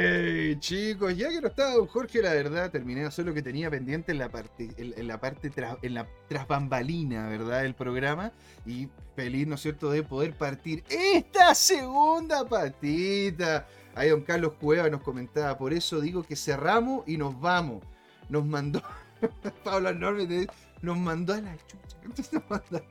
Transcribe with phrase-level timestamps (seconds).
[0.00, 3.42] Hey, chicos, ya que no estaba don Jorge, la verdad, terminé de hacer lo que
[3.42, 5.50] tenía pendiente en la parte, en, la parte
[5.82, 7.62] en la tras bambalina, ¿verdad?
[7.62, 8.30] Del programa.
[8.64, 13.66] Y feliz, ¿no es cierto?, de poder partir esta segunda patita.
[13.96, 17.82] Ahí don Carlos Cueva nos comentaba, por eso digo que cerramos y nos vamos.
[18.28, 18.80] Nos mandó,
[19.64, 20.46] Pablo Enorme,
[20.82, 21.98] nos mandó a la chucha.
[22.50, 22.82] A la.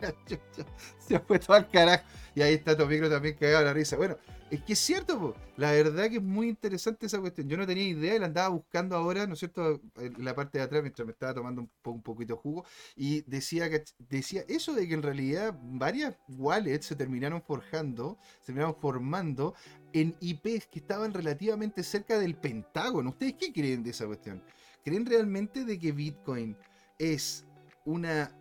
[0.99, 2.03] Se fue todo al carajo.
[2.35, 3.97] Y ahí está Tomicro también cagado la risa.
[3.97, 4.17] Bueno,
[4.51, 7.49] es que es cierto, la verdad que es muy interesante esa cuestión.
[7.49, 10.59] Yo no tenía idea y la andaba buscando ahora, ¿no es cierto?, en la parte
[10.59, 12.65] de atrás mientras me estaba tomando un, un poquito de jugo.
[12.95, 18.47] Y decía, que, decía eso de que en realidad varias wallets se terminaron forjando, se
[18.47, 19.55] terminaron formando
[19.93, 23.09] en IPs que estaban relativamente cerca del Pentágono.
[23.09, 24.43] ¿Ustedes qué creen de esa cuestión?
[24.83, 26.55] ¿Creen realmente de que Bitcoin
[26.99, 27.45] es
[27.87, 28.37] una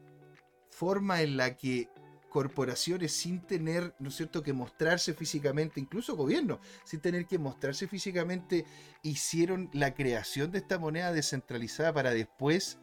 [0.71, 1.89] forma en la que
[2.29, 7.89] corporaciones sin tener, ¿no es cierto?, que mostrarse físicamente, incluso gobiernos, sin tener que mostrarse
[7.89, 8.67] físicamente,
[9.03, 12.79] hicieron la creación de esta moneda descentralizada para después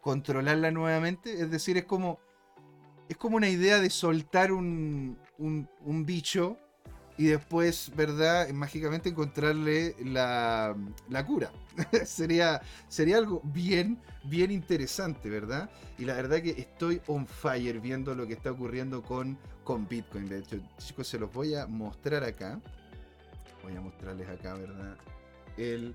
[0.00, 1.34] controlarla nuevamente.
[1.42, 2.18] Es decir, es como,
[3.08, 6.58] es como una idea de soltar un, un bicho
[7.16, 8.48] y después, ¿verdad?
[8.50, 10.76] Mágicamente encontrarle la,
[11.08, 11.50] la cura.
[12.04, 15.70] sería, sería algo bien, bien interesante, ¿verdad?
[15.98, 20.28] Y la verdad que estoy on fire viendo lo que está ocurriendo con, con Bitcoin.
[20.28, 22.60] De hecho, chicos, se los voy a mostrar acá.
[23.62, 24.96] Voy a mostrarles acá, ¿verdad?
[25.56, 25.94] El,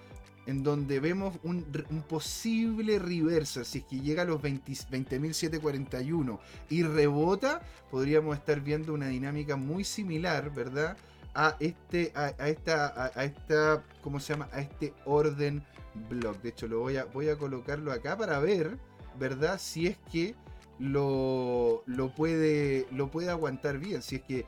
[0.46, 1.62] En donde vemos un,
[2.08, 6.38] posible reversal, si es que llega a los 20.741
[6.70, 7.60] y rebota,
[7.90, 10.96] podríamos estar viendo una dinámica muy similar, ¿verdad?
[11.34, 14.48] A este, a, esta, a, esta, ¿cómo se llama?
[14.52, 15.62] A este orden
[16.08, 16.40] blog.
[16.42, 18.78] De hecho, lo voy a, voy a colocarlo acá para ver,
[19.18, 19.58] ¿verdad?
[19.60, 20.34] Si es que
[20.78, 24.02] lo, lo, puede, lo puede aguantar bien.
[24.02, 24.46] Si es que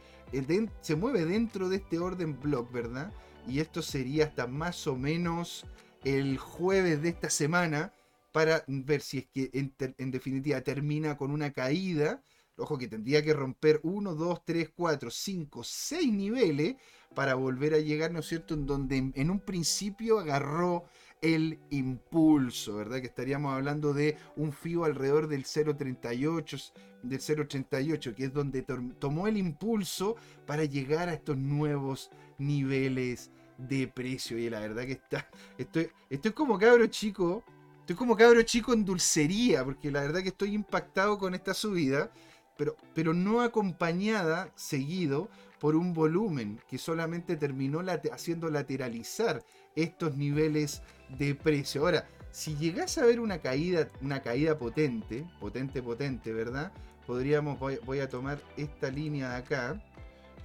[0.80, 3.12] se mueve dentro de este orden blog, ¿verdad?
[3.46, 5.66] Y esto sería hasta más o menos
[6.04, 7.92] el jueves de esta semana
[8.32, 12.22] para ver si es que en, en definitiva termina con una caída.
[12.56, 16.76] Ojo que tendría que romper 1, 2, 3, 4, 5, 6 niveles
[17.14, 20.84] para volver a llegar, ¿no es cierto?, en donde en un principio agarró
[21.20, 23.00] el impulso, ¿verdad?
[23.00, 26.72] Que estaríamos hablando de un FIO alrededor del 0.38,
[27.02, 28.62] del 0.88, que es donde
[28.98, 30.16] tomó el impulso
[30.46, 34.38] para llegar a estos nuevos niveles de precio.
[34.38, 37.44] Y la verdad que está, estoy, estoy como cabro chico,
[37.80, 42.10] estoy como cabro chico en dulcería, porque la verdad que estoy impactado con esta subida,
[42.56, 49.44] pero, pero no acompañada, seguido, por un volumen que solamente terminó haciendo lateralizar
[49.76, 50.82] estos niveles
[51.18, 51.82] de precio.
[51.82, 56.72] Ahora, si llegase a ver una caída, una caída potente, potente, potente, ¿verdad?
[57.06, 59.82] Podríamos, voy, a tomar esta línea de acá,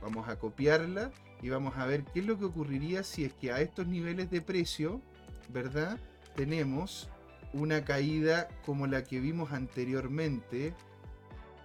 [0.02, 3.52] vamos a copiarla y vamos a ver qué es lo que ocurriría si es que
[3.52, 5.02] a estos niveles de precio,
[5.50, 6.00] ¿verdad?
[6.36, 7.10] Tenemos
[7.54, 10.74] una caída como la que vimos anteriormente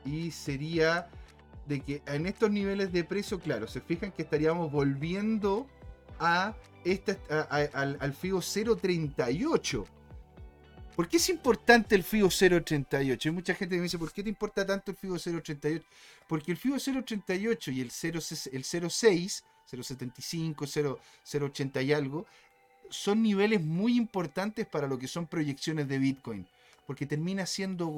[0.04, 1.08] y sería
[1.66, 5.66] de que en estos niveles de precio, claro, se fijan que estaríamos volviendo
[6.20, 6.54] a
[6.84, 7.18] este,
[7.72, 9.84] al, al FIO 038.
[10.94, 13.28] ¿Por qué es importante el FIO 038?
[13.28, 15.84] Hay mucha gente que me dice, ¿por qué te importa tanto el FIO 038?
[16.28, 18.20] Porque el FIO 038 y el, 0,
[18.52, 20.66] el 06, 075,
[21.24, 22.26] 080 y algo,
[22.90, 26.46] son niveles muy importantes para lo que son proyecciones de Bitcoin.
[26.86, 27.90] Porque termina siendo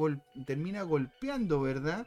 [0.45, 2.07] termina golpeando, ¿verdad?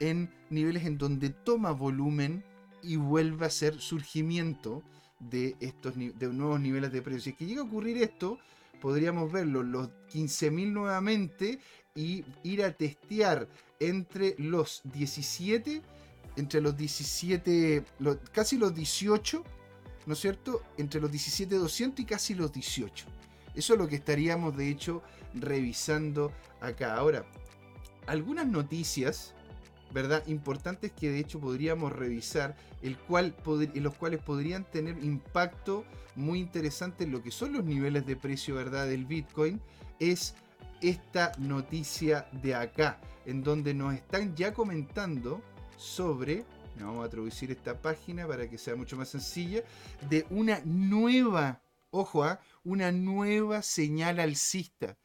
[0.00, 2.44] En niveles en donde toma volumen
[2.82, 4.82] y vuelve a ser surgimiento
[5.20, 7.24] de estos de nuevos niveles de precios.
[7.24, 8.38] Si es que llega a ocurrir esto,
[8.80, 11.58] podríamos verlo los 15.000 nuevamente
[11.94, 13.48] y ir a testear
[13.80, 15.82] entre los 17,
[16.36, 17.84] entre los 17,
[18.32, 19.44] casi los 18,
[20.06, 20.62] ¿no es cierto?
[20.76, 23.06] Entre los 17.200 y casi los 18.
[23.54, 25.02] Eso es lo que estaríamos de hecho
[25.34, 26.96] revisando acá.
[26.96, 27.24] Ahora,
[28.06, 29.34] algunas noticias,
[29.94, 30.26] ¿verdad?
[30.26, 33.34] Importantes que de hecho podríamos revisar, el cual
[33.74, 35.84] los cuales podrían tener impacto
[36.16, 38.88] muy interesante en lo que son los niveles de precio, ¿verdad?
[38.88, 39.60] Del Bitcoin,
[40.00, 40.34] es
[40.82, 45.40] esta noticia de acá, en donde nos están ya comentando
[45.76, 46.44] sobre,
[46.80, 49.62] vamos a traducir esta página para que sea mucho más sencilla,
[50.10, 52.40] de una nueva, ojo, ¿ah?
[52.64, 54.96] una nueva señal alcista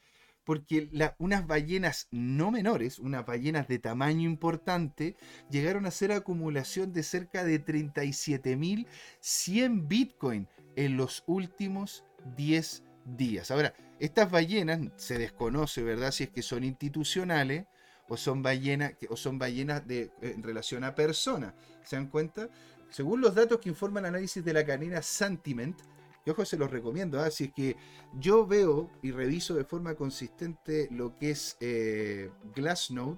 [0.50, 5.16] porque unas ballenas no menores, unas ballenas de tamaño importante,
[5.51, 12.04] llegaron a hacer acumulación de cerca de 37.100 Bitcoin en los últimos
[12.36, 12.81] 10
[13.16, 13.51] días.
[13.51, 16.12] Ahora, estas ballenas se desconoce, ¿verdad?
[16.12, 17.68] Si es que son institucionales
[18.07, 21.54] o son ballenas, o son ballenas de, en relación a personas.
[21.84, 22.50] ¿Se dan cuenta?
[22.90, 25.80] Según los datos que informa el análisis de la cadena Sentiment,
[26.24, 27.19] que ojo, se los recomiendo.
[27.19, 27.48] Así ¿ah?
[27.48, 27.75] es que
[28.19, 33.18] yo veo y reviso de forma consistente lo que es eh, Glassnode,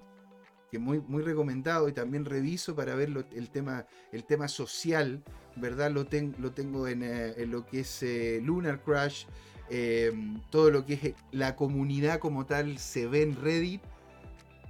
[0.70, 5.22] que muy, muy recomendado, y también reviso para ver el, tema, el tema social,
[5.56, 5.90] ¿verdad?
[5.90, 6.06] Lo,
[6.38, 9.26] lo tengo en, eh, lo que es eh, Lunar Crash,
[9.68, 13.82] em, todo lo que es la comunidad como tal se ve en Reddit.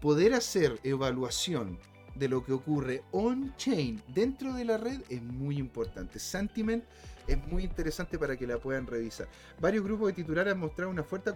[0.00, 1.78] Poder hacer evaluación
[2.16, 6.18] de lo que ocurre on-chain dentro de la red es muy importante.
[6.18, 6.84] Sentiment
[7.26, 9.28] es muy interesante para que la puedan revisar.
[9.60, 11.32] Varios grupos de titulares han mostrado una fuerte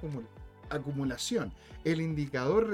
[0.70, 1.52] acumulación.
[1.84, 2.68] El indicador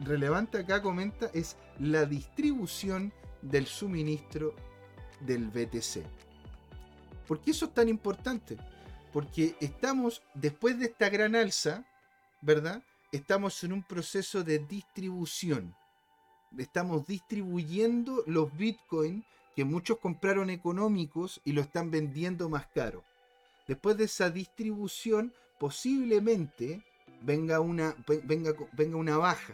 [0.00, 3.12] relevante acá comenta es la distribución
[3.42, 4.54] del suministro
[5.20, 6.04] del BTC.
[7.26, 8.56] ¿Por qué eso es tan importante?
[9.12, 11.84] Porque estamos, después de esta gran alza,
[12.40, 12.82] ¿verdad?
[13.12, 15.74] Estamos en un proceso de distribución.
[16.56, 19.24] Estamos distribuyendo los bitcoins
[19.60, 23.04] que muchos compraron económicos y lo están vendiendo más caro.
[23.68, 26.82] Después de esa distribución, posiblemente
[27.20, 29.52] venga una, venga, venga una baja.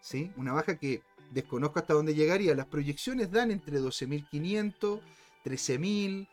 [0.00, 0.30] ¿sí?
[0.36, 1.02] Una baja que
[1.32, 2.54] desconozco hasta dónde llegaría.
[2.54, 5.00] Las proyecciones dan entre 12.500,
[5.44, 6.28] 13.000,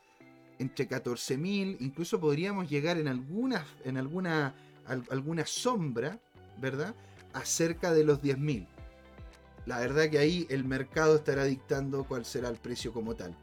[0.59, 1.77] entre 14.000.
[1.79, 4.53] Incluso podríamos llegar en, algunas, en alguna,
[4.85, 6.19] alguna sombra,
[6.61, 6.93] ¿verdad?
[7.33, 8.67] A cerca de los 10.000
[9.69, 13.35] la verdad que ahí el mercado estará dictando cuál será el precio como tal.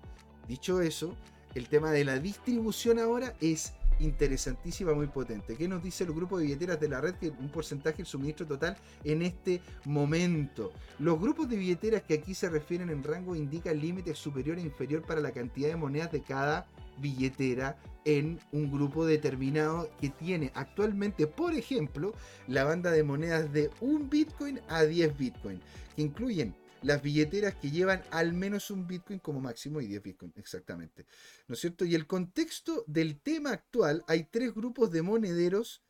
[0.48, 1.14] Dicho eso,
[1.54, 5.56] el tema de la distribución ahora es interesantísima, muy potente.
[5.56, 7.14] ¿Qué nos dice el grupo de billeteras de la red?
[7.14, 10.72] Que un porcentaje del suministro total en este momento.
[10.98, 15.02] Los grupos de billeteras que aquí se refieren en rango indican límites superior e inferior
[15.02, 16.66] para la cantidad de monedas de cada
[16.98, 22.14] billetera en un grupo determinado que tiene actualmente, por ejemplo,
[22.46, 25.60] la banda de monedas de 1 Bitcoin a 10 Bitcoin,
[25.94, 30.32] que incluyen las billeteras que llevan al menos un Bitcoin como máximo y 10 Bitcoin,
[30.36, 31.06] exactamente.
[31.48, 31.84] ¿No es cierto?
[31.84, 35.82] Y el contexto del tema actual, hay tres grupos de monederos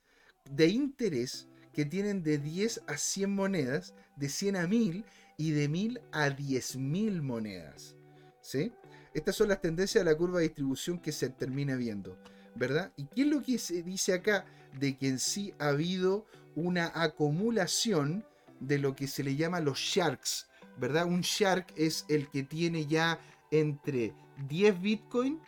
[0.50, 5.04] de interés que tienen de 10 a 100 monedas, de 100 a 1000
[5.36, 7.96] y de 1000 a 10.000 monedas.
[8.40, 8.72] ¿Sí?
[9.16, 12.18] Estas son las tendencias de la curva de distribución que se termina viendo,
[12.54, 12.92] ¿verdad?
[12.98, 14.44] ¿Y qué es lo que se dice acá?
[14.78, 18.26] De que en sí ha habido una acumulación
[18.60, 20.48] de lo que se le llama los sharks,
[20.78, 21.06] ¿verdad?
[21.06, 23.18] Un shark es el que tiene ya
[23.50, 24.12] entre
[24.50, 25.40] 10 Bitcoin,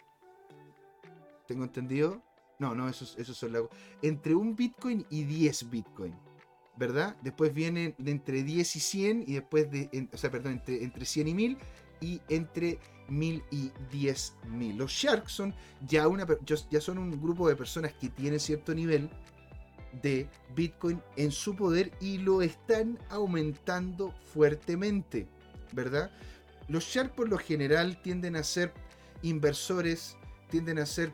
[1.47, 2.23] ¿tengo entendido?
[2.59, 3.61] No, no, eso, eso son la...
[4.01, 6.15] Entre un Bitcoin y 10 Bitcoin,
[6.79, 7.19] ¿verdad?
[7.21, 11.05] Después vienen de entre 10 y 100 y después de, o sea, perdón, entre, entre
[11.05, 11.59] 100 y 1000
[12.01, 12.79] y entre
[13.09, 14.77] mil y diez mil.
[14.77, 15.55] Los Sharks son
[15.87, 16.27] ya, una,
[16.71, 19.11] ya son un grupo de personas que tienen cierto nivel
[20.03, 25.27] de Bitcoin en su poder y lo están aumentando fuertemente,
[25.73, 26.11] ¿verdad?
[26.69, 28.73] Los Sharks por lo general tienden a ser
[29.23, 30.17] inversores,
[30.51, 31.13] tienden a ser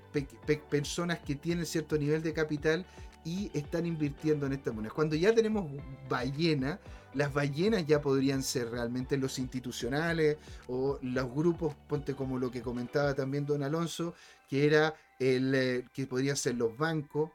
[0.71, 2.85] personas que tienen cierto nivel de capital
[3.25, 4.93] y están invirtiendo en estas monedas.
[4.93, 5.71] Cuando ya tenemos
[6.09, 6.79] ballena,
[7.15, 10.37] las ballenas ya podrían ser realmente los institucionales
[10.69, 14.15] o los grupos, ponte como lo que comentaba también don Alonso,
[14.49, 17.31] que era el eh, que podrían ser los bancos,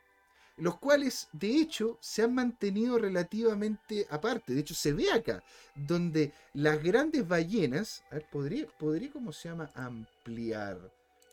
[0.58, 4.54] los cuales de hecho se han mantenido relativamente aparte.
[4.54, 5.44] De hecho, se ve acá,
[5.76, 9.72] donde las grandes ballenas, a ver, podría, podría ¿cómo se llama?
[9.76, 10.78] Ampliar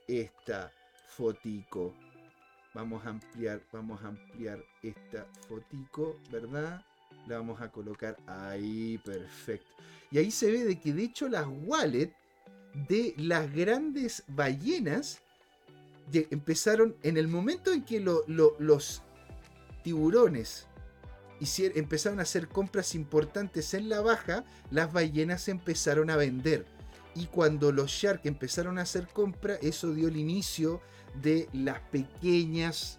[0.07, 0.71] esta
[1.09, 1.95] fotico.
[2.73, 6.85] Vamos a ampliar, vamos a ampliar esta fotico, ¿verdad?
[7.27, 9.67] La vamos a colocar ahí, perfecto.
[10.11, 12.15] Y ahí se ve de que de hecho las wallets
[12.89, 15.21] de las grandes ballenas
[16.13, 19.03] empezaron en el momento en que los
[19.83, 20.67] tiburones
[21.59, 26.67] empezaron a hacer compras importantes en la baja, las ballenas empezaron a vender.
[27.15, 30.81] Y cuando los sharks empezaron a hacer compra, eso dio el inicio
[31.23, 32.99] de las pequeñas,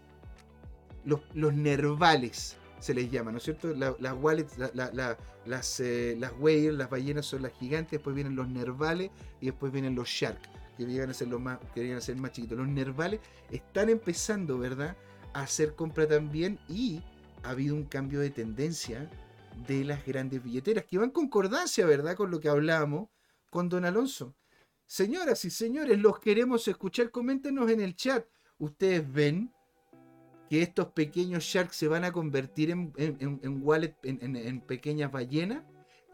[1.06, 3.74] los, los nervales, se les llama, ¿no es cierto?
[3.74, 9.10] las wallets, las, eh, las whales, las ballenas son las gigantes, después vienen los nervales
[9.42, 12.58] y después vienen los sharks, que llegan a ser más, que más chiquitos.
[12.58, 13.20] Los nervales
[13.52, 14.96] están empezando, ¿verdad?
[15.34, 17.02] A hacer compra también y
[17.44, 19.10] ha habido un cambio de tendencia
[19.68, 22.16] de las grandes billeteras, que van en concordancia, ¿verdad?
[22.16, 23.10] Con lo que hablamos
[23.50, 24.36] con don Alonso.
[24.86, 28.26] Señoras y señores, los queremos escuchar, coméntenos en el chat.
[28.58, 29.52] ¿Ustedes ven
[30.50, 35.63] que estos pequeños sharks se van a convertir en, en, wallet, en, pequeñas ballenas.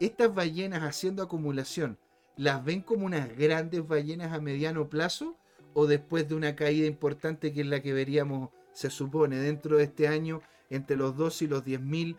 [0.00, 1.98] Estas ballenas haciendo acumulación,
[2.36, 5.36] ¿las ven como unas grandes ballenas a mediano plazo?
[5.72, 9.84] ¿O después de una caída importante que es la que veríamos, se supone, dentro de
[9.84, 12.16] este año, entre los 2 y los 10 mil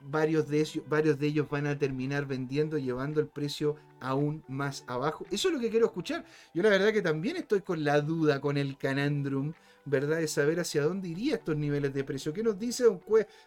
[0.00, 4.84] varios de, ellos, varios de ellos van a terminar vendiendo, llevando el precio aún más
[4.86, 5.26] abajo.
[5.30, 6.24] Eso es lo que quiero escuchar.
[6.54, 9.52] Yo la verdad que también estoy con la duda, con el canandrum,
[9.88, 10.18] ¿verdad?
[10.18, 12.32] De saber hacia dónde iría estos niveles de precio.
[12.32, 13.00] ¿Qué nos dice don,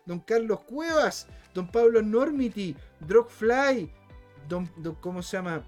[0.05, 3.91] don Carlos Cuevas, don Pablo Normity, Drogfly,
[4.47, 4.67] don,
[4.99, 5.63] ¿cómo se llama?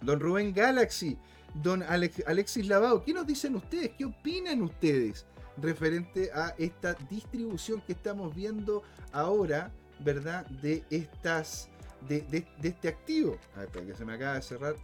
[0.00, 1.18] Don Rubén Galaxy,
[1.54, 3.02] don Alexis Lavado.
[3.02, 3.90] ¿Qué nos dicen ustedes?
[3.96, 5.26] ¿Qué opinan ustedes?
[5.60, 10.46] referente a esta distribución que estamos viendo ahora ¿verdad?
[10.46, 11.68] De estas,
[12.08, 13.38] de, este activo.
[13.56, 14.76] A ver, que se me acaba de cerrar.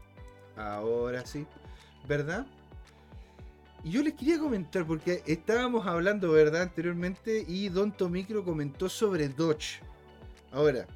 [0.57, 1.47] Ahora sí,
[2.07, 2.47] ¿verdad?
[3.85, 6.63] Y yo les quería comentar, porque estábamos hablando, ¿verdad?
[6.63, 9.83] Anteriormente, y Don Tomicro comentó sobre Dodge.
[10.51, 10.87] Ahora,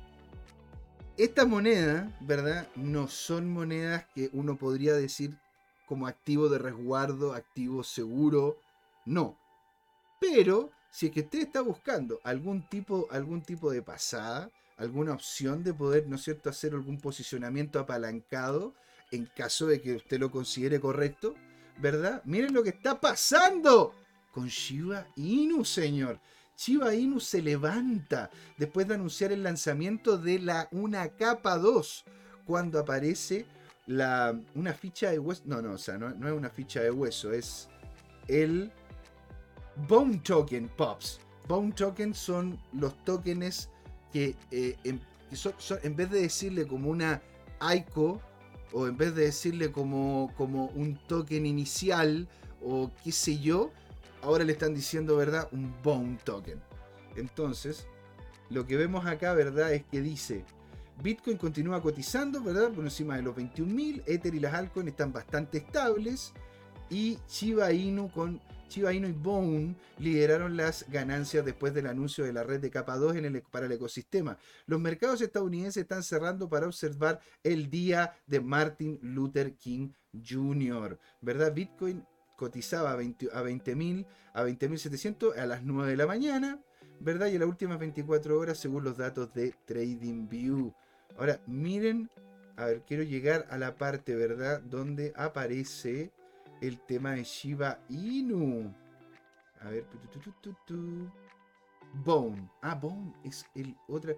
[1.19, 2.67] estas monedas, ¿verdad?
[2.77, 5.37] No son monedas que uno podría decir
[5.87, 8.57] como activo de resguardo, activo seguro.
[9.05, 9.39] No.
[10.19, 15.63] Pero si es que usted está buscando algún tipo, algún tipo de pasada, alguna opción
[15.63, 18.73] de poder, ¿no es cierto?, hacer algún posicionamiento apalancado
[19.11, 21.35] en caso de que usted lo considere correcto,
[21.79, 22.23] ¿verdad?
[22.25, 23.95] Miren lo que está pasando
[24.33, 26.21] con Shiba Inu, señor.
[26.57, 32.05] Shiba Inu se levanta después de anunciar el lanzamiento de la una capa 2,
[32.45, 33.47] cuando aparece
[33.87, 35.43] la, una ficha de hueso.
[35.47, 37.69] No, no, o sea, no, es una ficha de hueso, es
[38.27, 38.73] el
[39.89, 41.21] Bone Token Pops.
[41.47, 43.71] Bone Token son los tokens
[44.13, 45.01] que, eh, en,
[45.83, 47.23] en, vez de decirle como una
[47.75, 48.21] ICO
[48.73, 52.29] o en vez de decirle como, como un token inicial
[52.63, 53.71] o qué sé yo,
[54.23, 55.49] ahora le están diciendo, ¿verdad?
[55.53, 56.61] Un Bone Token.
[57.17, 57.87] Entonces,
[58.51, 59.73] lo que vemos acá, ¿verdad?
[59.73, 60.45] Es que dice,
[61.03, 62.71] Bitcoin continúa cotizando, ¿verdad?
[62.71, 66.33] Por encima de los 21.000, Ether y las altcoins están bastante estables
[66.91, 72.43] y Shiba Inu con Shiba y Bone lideraron las ganancias después del anuncio de la
[72.43, 74.39] red de capa 2 en el, para el ecosistema.
[74.67, 81.55] Los mercados estadounidenses están cerrando para observar el día de Martin Luther King Jr., ¿verdad?
[81.55, 82.05] Bitcoin
[82.37, 86.63] cotizaba a 20.000 a 20.700 a las 9 de la mañana,
[87.01, 87.27] ¿verdad?
[87.27, 90.73] Y en las últimas 24 horas según los datos de TradingView.
[91.17, 92.09] Ahora, miren,
[92.57, 94.61] a ver, quiero llegar a la parte, ¿verdad?
[94.61, 96.13] Donde aparece
[96.61, 98.75] el tema de Shiba Inu.
[99.61, 99.87] A ver.
[102.05, 102.51] Bone.
[102.63, 104.15] Ah, Bone es el otra.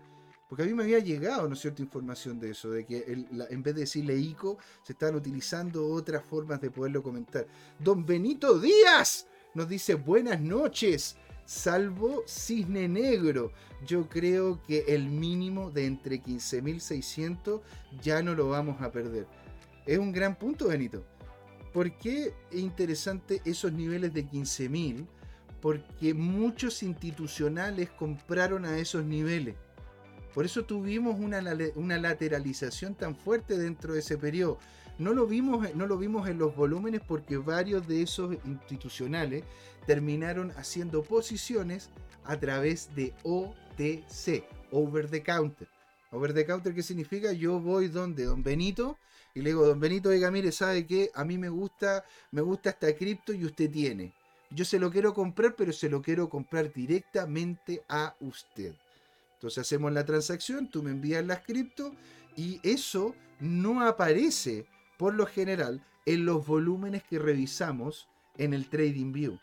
[0.48, 3.62] Porque a mí me había llegado, ¿no es cierto?, información de eso, de que en
[3.62, 7.46] vez de decirle ICO, se están utilizando otras formas de poderlo comentar.
[7.78, 13.52] Don Benito Díaz nos dice buenas noches, salvo Cisne Negro.
[13.86, 17.60] Yo creo que el mínimo de entre 15.600
[18.02, 19.28] ya no lo vamos a perder.
[19.86, 21.04] Es un gran punto, Benito.
[21.72, 25.06] ¿Por qué es interesante esos niveles de 15.000?
[25.60, 29.54] Porque muchos institucionales compraron a esos niveles.
[30.34, 31.42] Por eso tuvimos una,
[31.74, 34.58] una, lateralización tan fuerte dentro de ese periodo.
[34.98, 39.44] No lo, vimos, no lo vimos en los volúmenes porque varios de esos institucionales
[39.86, 41.90] terminaron haciendo posiciones
[42.24, 45.68] a través de OTC, Over the Counter.
[46.12, 47.32] Over the Counter, ¿qué significa?
[47.32, 48.98] Yo voy donde Don Benito
[49.34, 51.10] y le digo, don Benito, oiga, mire, ¿sabe qué?
[51.14, 54.12] A mí me gusta, me gusta esta cripto y usted tiene.
[54.50, 58.74] Yo se lo quiero comprar, pero se lo quiero comprar directamente a usted.
[59.34, 61.94] Entonces hacemos la transacción, tú me envías las cripto
[62.36, 64.66] y eso no aparece
[64.98, 69.38] por lo general en los volúmenes que revisamos en el Trading View.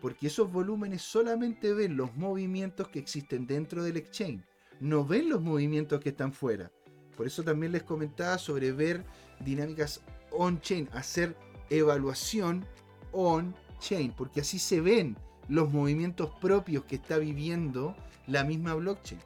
[0.00, 4.44] Porque esos volúmenes solamente ven los movimientos que existen dentro del exchange.
[4.78, 6.70] No ven los movimientos que están fuera.
[7.16, 9.04] Por eso también les comentaba sobre ver
[9.40, 11.36] dinámicas on-chain, hacer
[11.70, 12.64] evaluación
[13.12, 15.16] on-chain, porque así se ven
[15.48, 17.94] los movimientos propios que está viviendo
[18.26, 19.20] la misma blockchain.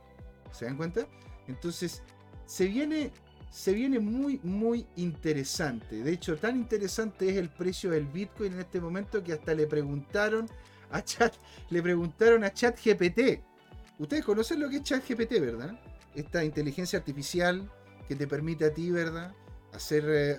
[0.53, 1.07] ¿Se dan cuenta?
[1.47, 2.03] Entonces,
[2.47, 3.13] se viene,
[3.51, 6.03] se viene muy, muy interesante.
[6.03, 9.67] De hecho, tan interesante es el precio del Bitcoin en este momento que hasta le
[9.67, 10.49] preguntaron
[10.91, 11.35] a Chat,
[11.71, 13.43] le preguntaron a ChatGPT
[13.99, 15.79] Ustedes conocen lo que es ChatGPT, ¿verdad?
[16.15, 17.69] Esta inteligencia artificial
[18.09, 19.35] que te permite a ti, ¿verdad?
[19.73, 20.37] Hacer, eh,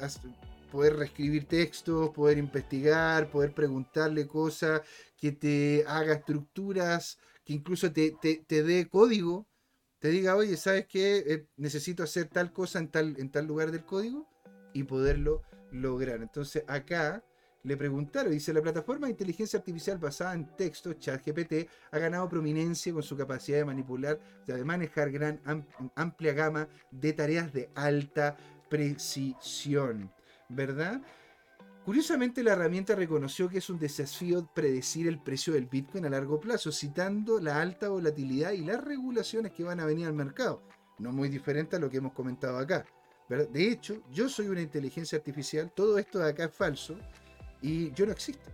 [0.72, 4.82] poder reescribir textos, poder investigar, poder preguntarle cosas,
[5.16, 9.48] que te haga estructuras, que incluso te, te, dé código,
[10.00, 11.18] te diga, oye, ¿sabes qué?
[11.28, 14.28] Eh, necesito hacer tal cosa en tal, en tal lugar del código
[14.74, 16.22] y poderlo lograr.
[16.22, 17.24] Entonces acá
[17.64, 22.94] le preguntaron, dice, la plataforma de inteligencia artificial basada en texto, ChatGPT, ha ganado prominencia
[22.94, 25.42] con su capacidad de manipular, de manejar gran
[25.96, 28.38] amplia gama de tareas de alta
[28.70, 30.12] precisión,
[30.48, 31.02] ¿verdad?
[31.84, 36.40] Curiosamente, la herramienta reconoció que es un desafío predecir el precio del Bitcoin a largo
[36.40, 40.62] plazo, citando la alta volatilidad y las regulaciones que van a venir al mercado.
[41.00, 42.86] No muy diferente a lo que hemos comentado acá.
[43.28, 46.98] De hecho, yo soy una inteligencia artificial, todo esto de acá es falso,
[47.62, 48.50] y yo no existo.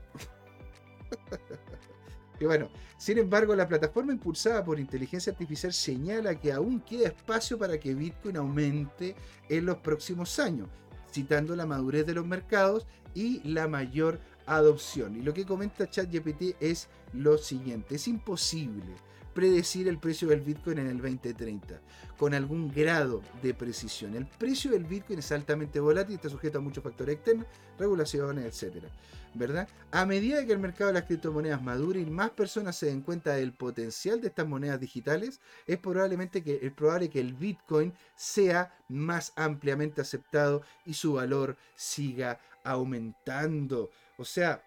[2.40, 7.58] y bueno, sin embargo, la plataforma impulsada por inteligencia artificial señala que aún queda espacio
[7.58, 9.16] para que Bitcoin aumente
[9.50, 10.70] en los próximos años,
[11.12, 15.16] citando la madurez de los mercados y la mayor adopción.
[15.16, 18.96] Y lo que comenta ChatGPT es lo siguiente, es imposible
[19.36, 21.82] predecir el precio del Bitcoin en el 2030
[22.18, 24.16] con algún grado de precisión.
[24.16, 27.46] El precio del Bitcoin es altamente volátil, está sujeto a muchos factores externos,
[27.78, 28.86] regulaciones, etc.
[29.34, 29.68] ¿Verdad?
[29.92, 33.34] A medida que el mercado de las criptomonedas madure y más personas se den cuenta
[33.34, 38.74] del potencial de estas monedas digitales, es probablemente que, es probable que el Bitcoin sea
[38.88, 43.92] más ampliamente aceptado y su valor siga aumentando.
[44.18, 44.64] O sea,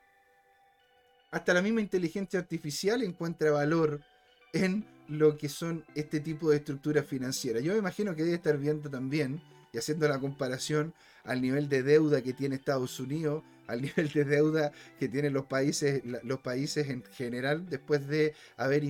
[1.31, 4.03] hasta la misma inteligencia artificial encuentra valor
[4.53, 7.63] en lo que son este tipo de estructuras financieras.
[7.63, 9.41] Yo me imagino que debe estar viendo también
[9.73, 14.25] y haciendo la comparación al nivel de deuda que tiene Estados Unidos, al nivel de
[14.25, 18.85] deuda que tienen los países, los países en general, después de haber,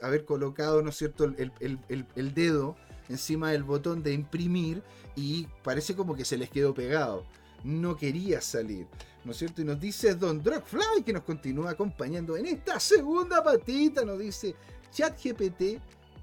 [0.00, 2.76] haber, colocado, ¿no es cierto?, el, dedo
[3.08, 4.82] encima del botón de imprimir
[5.16, 7.24] y parece como que se les quedó pegado.
[7.64, 8.88] No quería salir,
[9.24, 9.62] ¿no es cierto?
[9.62, 14.56] Y nos dice Don Drogfly, que nos continúa acompañando en esta segunda patita, nos dice,
[14.92, 15.80] ChatGPT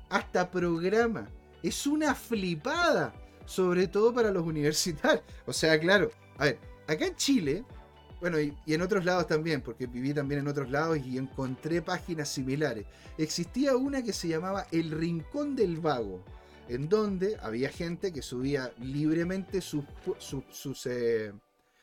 [0.10, 1.28] hasta programa.
[1.62, 3.14] Es una flipada,
[3.46, 5.24] sobre todo para los universitarios.
[5.46, 7.66] O sea, claro, a ver, acá en Chile,
[8.22, 12.30] bueno, y, en otros lados también, porque viví también en otros lados y encontré páginas
[12.30, 12.86] similares.
[13.18, 16.24] Existía una que se llamaba El Rincón del Vago,
[16.68, 19.86] en donde había gente que subía libremente sus,
[20.86, 21.34] eh,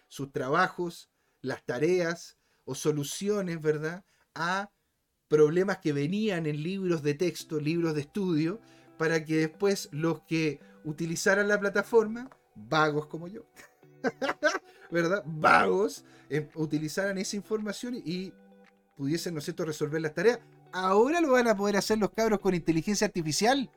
[0.09, 1.11] sus trabajos,
[1.43, 4.05] las tareas o soluciones, ¿verdad?
[4.35, 4.71] A
[5.29, 8.61] problemas que venían en libros de texto, libros de estudio,
[8.97, 13.43] para que después los que utilizaran la plataforma, vagos como yo,
[14.91, 15.23] ¿verdad?
[15.27, 18.33] Vagos, eh, utilizaran esa información y
[18.97, 20.41] pudiesen, ¿no es cierto?, resolver las tareas.
[20.73, 23.71] Ahora lo van a poder hacer los cabros con inteligencia artificial.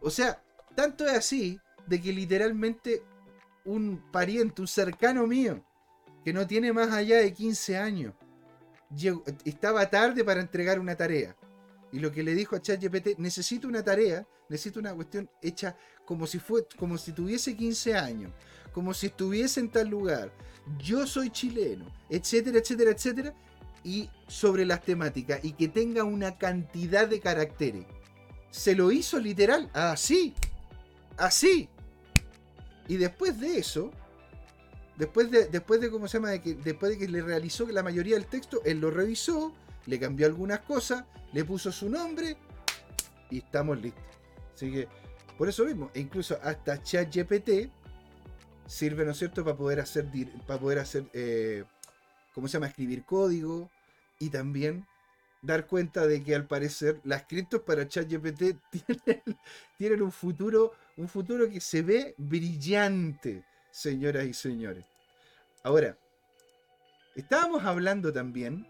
[0.00, 0.42] O sea,
[0.74, 3.02] tanto es así de que literalmente
[3.64, 5.64] un pariente, un cercano mío,
[6.24, 8.14] que no tiene más allá de 15 años,
[9.44, 11.36] estaba tarde para entregar una tarea.
[11.92, 16.26] Y lo que le dijo a ChatGPT, necesito una tarea, necesito una cuestión hecha como
[16.26, 18.32] si, fue, como si tuviese 15 años,
[18.72, 20.32] como si estuviese en tal lugar,
[20.78, 23.34] yo soy chileno, etcétera, etcétera, etcétera,
[23.84, 27.86] y sobre las temáticas, y que tenga una cantidad de caracteres.
[28.50, 30.34] Se lo hizo literal, así,
[31.16, 31.68] así.
[32.88, 33.90] Y después de eso,
[34.96, 38.16] Después de, después de cómo se llama, que, después de que le realizó la mayoría
[38.16, 39.52] del texto, él lo revisó,
[39.86, 42.36] le cambió algunas cosas, le puso su nombre
[43.30, 44.02] y estamos listos.
[44.54, 44.88] Así que,
[45.36, 47.70] por eso mismo, e incluso hasta ChatGPT
[48.66, 50.06] sirve, ¿no es cierto?, para poder hacer,
[50.46, 51.64] para poder hacer, eh,
[52.34, 53.70] ¿cómo se llama?, escribir código
[54.18, 54.86] y también
[55.42, 59.22] dar cuenta de que al parecer las criptos para ChatGPT tienen,
[59.76, 63.44] tienen un futuro, un futuro que se ve brillante
[63.76, 64.84] señoras y señores.
[65.62, 65.98] Ahora,
[67.14, 68.66] estábamos hablando también,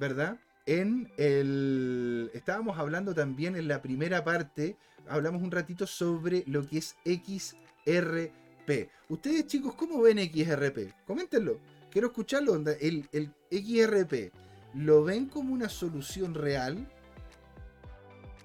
[0.00, 0.38] ¿verdad?
[0.66, 2.30] En el.
[2.34, 4.76] Estábamos hablando también en la primera parte,
[5.08, 8.90] hablamos un ratito sobre lo que es XRP.
[9.08, 11.06] Ustedes, chicos, ¿cómo ven XRP?
[11.06, 11.60] Coméntenlo.
[11.90, 12.56] Quiero escucharlo.
[12.80, 14.32] El, el XRP,
[14.74, 16.88] ¿lo ven como una solución real?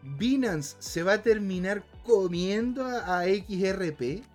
[0.04, 4.35] ¿Binance se va a terminar comiendo a XRP?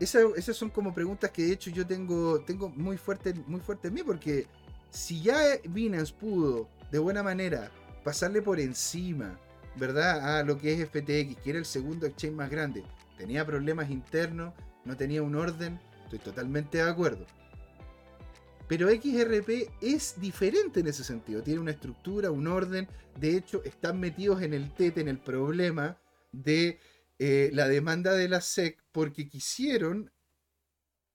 [0.00, 3.94] Esas son como preguntas que de hecho yo tengo, tengo muy, fuerte, muy fuerte en
[3.94, 4.46] mí, porque
[4.90, 7.70] si ya Binance pudo de buena manera
[8.04, 9.38] pasarle por encima,
[9.76, 10.38] ¿verdad?
[10.38, 12.82] A lo que es FTX, que era el segundo exchange más grande,
[13.16, 14.52] tenía problemas internos,
[14.84, 17.24] no tenía un orden, estoy totalmente de acuerdo.
[18.68, 21.42] Pero XRP es diferente en ese sentido.
[21.42, 22.88] Tiene una estructura, un orden.
[23.20, 25.98] De hecho, están metidos en el tete, en el problema
[26.32, 26.78] de
[27.18, 30.10] eh, la demanda de la SEC porque quisieron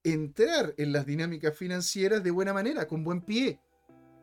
[0.04, 3.60] entrar en las dinámicas financieras de buena manera, con buen pie,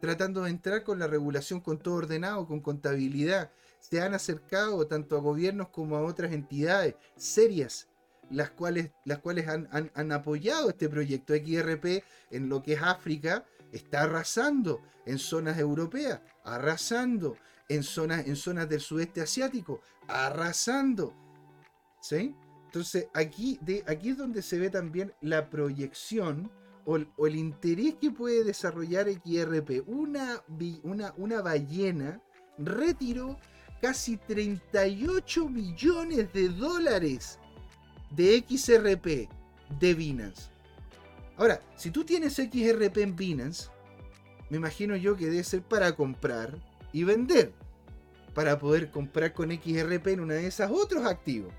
[0.00, 3.50] tratando de entrar con la regulación, con todo ordenado, con contabilidad.
[3.80, 7.88] Se han acercado tanto a gobiernos como a otras entidades serias
[8.30, 13.44] las cuales, las cuales han, han, apoyado este proyecto XRP en lo que es África,
[13.72, 17.36] está arrasando en zonas europeas, arrasando
[17.68, 21.14] en zonas, en zonas del sudeste asiático, arrasando.
[22.12, 26.50] Entonces aquí, aquí es donde se ve también la proyección
[26.84, 29.86] o, el interés que puede desarrollar XRP.
[29.86, 30.42] Una,
[30.82, 32.20] una, una ballena
[32.58, 33.38] retiró
[33.80, 37.38] casi 38 millones de dólares
[38.10, 39.28] de XRP
[39.78, 40.50] de Binance.
[41.36, 43.70] Ahora, si tú tienes XRP en Binance,
[44.50, 46.58] me imagino yo que debe ser para comprar
[46.92, 47.52] y vender.
[48.34, 51.52] Para poder comprar con XRP en una de esas otros activos.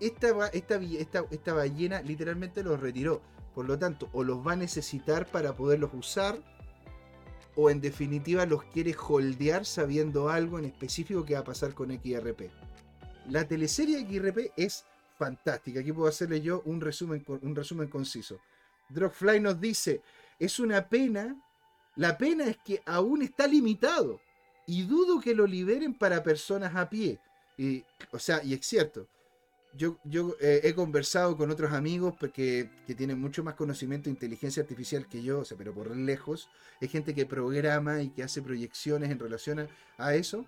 [0.00, 3.22] Esta, esta, esta, esta ballena literalmente los retiró.
[3.54, 6.36] Por lo tanto, o los va a necesitar para poderlos usar,
[7.56, 11.90] o en definitiva los quiere holdear sabiendo algo en específico que va a pasar con
[11.90, 12.50] XRP.
[13.30, 14.84] La teleserie XRP es
[15.16, 15.80] fantástica.
[15.80, 18.40] Aquí puedo hacerle yo un resumen, un resumen conciso.
[18.88, 20.02] Drogfly nos dice,
[20.38, 21.40] es una pena,
[21.96, 24.20] la pena es que aún está limitado
[24.66, 27.18] y dudo que lo liberen para personas a pie.
[27.56, 29.06] Y, o sea, y es cierto.
[29.76, 34.10] Yo, yo eh, he conversado con otros amigos porque, que tienen mucho más conocimiento de
[34.10, 36.48] inteligencia artificial que yo, o sea, pero por lejos.
[36.80, 40.46] Es gente que programa y que hace proyecciones en relación a eso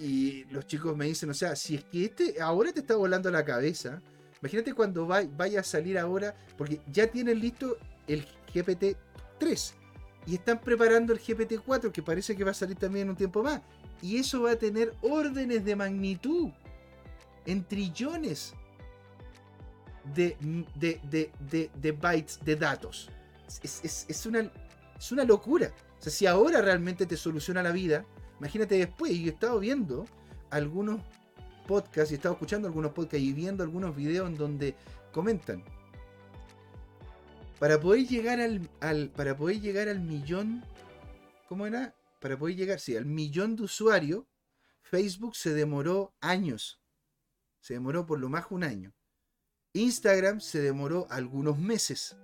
[0.00, 3.30] y los chicos me dicen, o sea, si es que este ahora te está volando
[3.30, 4.00] la cabeza,
[4.40, 9.72] imagínate cuando vaya a salir ahora, porque ya tienen listo el GPT-3
[10.26, 13.42] y están preparando el GPT-4 que parece que va a salir también en un tiempo
[13.42, 13.60] más.
[14.02, 16.50] Y eso va a tener órdenes de magnitud
[17.46, 18.54] en trillones
[20.14, 20.36] de,
[20.76, 23.10] de, bytes de datos.
[23.62, 24.50] Es, una,
[24.98, 25.72] es una locura.
[25.98, 28.04] O sea, si ahora realmente te soluciona la vida,
[28.40, 30.06] Imagínate después, y he estado viendo
[30.48, 31.02] algunos
[31.66, 34.74] podcasts, y he estado escuchando algunos podcasts y viendo algunos videos en donde
[35.12, 35.62] comentan.
[37.58, 40.64] Para poder llegar al, para poder llegar al millón,
[41.48, 41.94] ¿cómo era?
[42.18, 44.24] Para poder llegar, sí, al millón de usuarios,
[44.80, 46.80] Facebook se demoró años.
[47.60, 48.94] Se demoró por lo más un año.
[49.72, 52.16] Instagram se demoró algunos meses.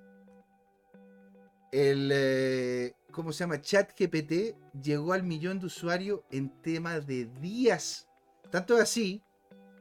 [1.72, 3.60] El, eh, ¿cómo se llama?
[3.60, 8.08] ChatGPT llegó al millón de usuarios en tema de días.
[8.50, 9.22] Tanto así,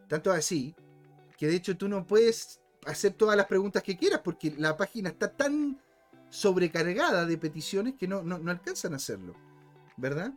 [0.07, 0.75] tanto así,
[1.37, 5.09] que de hecho tú no puedes hacer todas las preguntas que quieras porque la página
[5.09, 5.79] está tan
[6.29, 9.35] sobrecargada de peticiones que no, no, alcanzan a hacerlo.
[9.97, 10.33] ¿Verdad?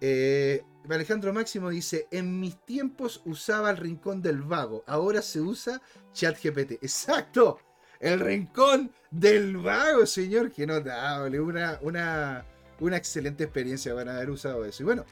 [0.00, 5.80] Eh, Alejandro Máximo dice, en mis tiempos usaba el rincón del vago, ahora se usa
[6.12, 6.72] ChatGPT.
[6.82, 7.58] Exacto,
[8.00, 10.52] el rincón del vago, señor.
[10.52, 11.40] Qué notable.
[11.40, 12.44] Una, una,
[12.80, 14.82] una excelente experiencia van a haber usado eso.
[14.82, 15.04] Y bueno,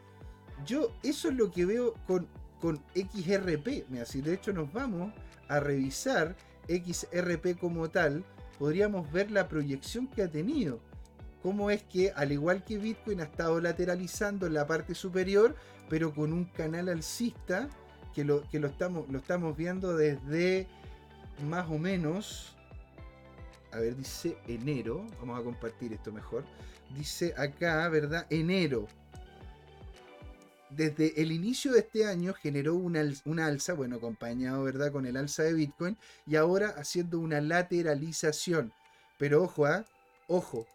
[0.67, 2.29] yo eso es lo que veo con,
[2.61, 3.89] con XRP.
[3.89, 5.13] Mira, si de hecho nos vamos
[5.49, 6.37] a revisar
[6.69, 8.25] XRP como tal,
[8.59, 10.81] podríamos ver la proyección que ha tenido.
[11.45, 15.55] Cómo es que, al igual que Bitcoin, ha estado lateralizando en la parte superior,
[15.89, 17.69] pero con un canal alcista
[18.13, 20.67] que lo, que lo, estamos, lo estamos viendo desde
[21.47, 22.55] más o menos
[23.75, 26.45] a ver, dice enero, vamos a compartir esto mejor.
[26.97, 28.25] Dice acá, ¿verdad?
[28.31, 28.87] Enero.
[30.71, 33.01] Desde el inicio de este año generó una,
[33.47, 34.93] alza, bueno, acompañado, ¿verdad?
[34.93, 38.73] Con el alza de Bitcoin y ahora haciendo una lateralización.
[39.19, 39.85] Pero ojo, ¿ah?
[40.29, 40.67] Ojo,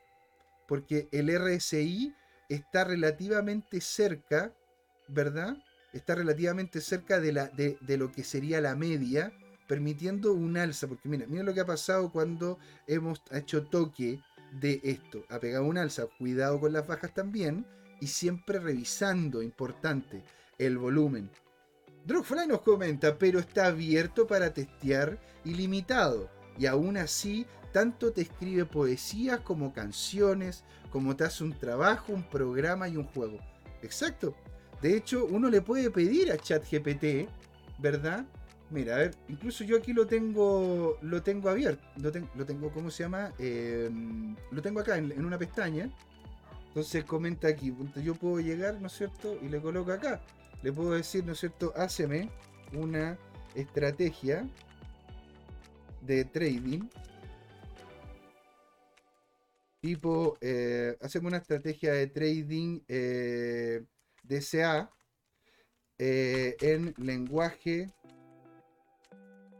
[0.69, 2.13] porque el RSI
[2.47, 4.53] está relativamente cerca,
[5.07, 5.57] ¿verdad?
[5.93, 9.33] Está relativamente cerca de, lo que sería la media
[9.67, 14.21] permitiendo un alza, porque mira, mira lo que ha pasado cuando hemos hecho toque
[14.59, 17.65] de esto, ha pegado un alza, cuidado con las bajas también,
[17.99, 20.23] y siempre revisando, importante,
[20.59, 21.31] el volumen.
[22.05, 28.65] Drogfly nos comenta, pero está abierto para testear ilimitado, y aún así, tanto te escribe
[28.65, 33.39] poesías como canciones, como te hace un trabajo, un programa y un juego.
[33.81, 34.35] Exacto.
[34.81, 37.29] De hecho, uno le puede pedir a ChatGPT,
[37.79, 38.25] ¿verdad?
[38.69, 41.83] Mira, a ver, incluso yo aquí lo tengo lo tengo abierto.
[41.95, 43.33] Lo, lo tengo, ¿cómo se llama?
[43.39, 45.89] Em, lo tengo acá en, una pestaña.
[46.67, 47.73] Entonces comenta aquí.
[48.03, 49.37] Yo puedo llegar, ¿no es cierto?
[49.41, 50.21] Y le coloco acá.
[50.61, 51.73] Le puedo decir, ¿no es cierto?
[51.75, 52.29] Háceme
[52.73, 53.17] una
[53.55, 54.45] estrategia
[56.01, 56.89] de trading
[59.81, 63.83] tipo, eh, hacemos una estrategia de trading eh,
[64.23, 64.89] DCA
[65.97, 67.89] eh, en lenguaje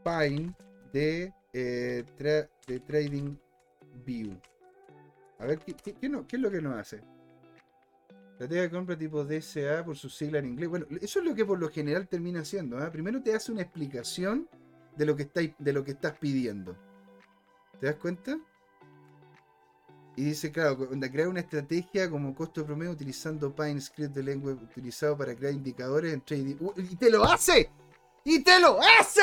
[0.04, 0.54] Pine
[0.92, 2.04] de, eh,
[2.66, 3.36] de Trading
[4.04, 4.40] View.
[5.38, 7.00] A ver, ¿qué, no, ¿qué, es lo que nos hace?
[8.32, 10.68] Estrategia de compra tipo DCA por su sigla en inglés.
[10.68, 12.78] Bueno, eso es lo que por lo general termina haciendo.
[12.90, 14.48] Primero te hace una explicación
[14.96, 16.76] de lo que, está, de lo que estás pidiendo.
[17.80, 18.38] ¿Te das cuenta?
[20.16, 25.16] Y dice, claro, crear una estrategia como costo promedio utilizando Pine Script de lengua utilizado
[25.16, 26.56] para crear indicadores en trading.
[26.60, 26.72] ¡Uh!
[26.76, 27.70] ¡Y te lo hace!
[28.24, 29.20] ¡Y te lo hace!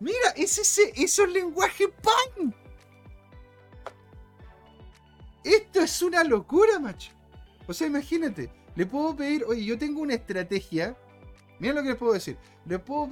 [0.00, 2.54] Mira, es ese, lenguaje Pine.
[5.42, 7.10] Esto es una locura, macho.
[7.66, 10.96] O sea, imagínate, le puedo pedir, oye, yo tengo una estrategia.
[11.58, 12.36] Mira lo que les puedo decir.
[12.66, 13.10] Le puedo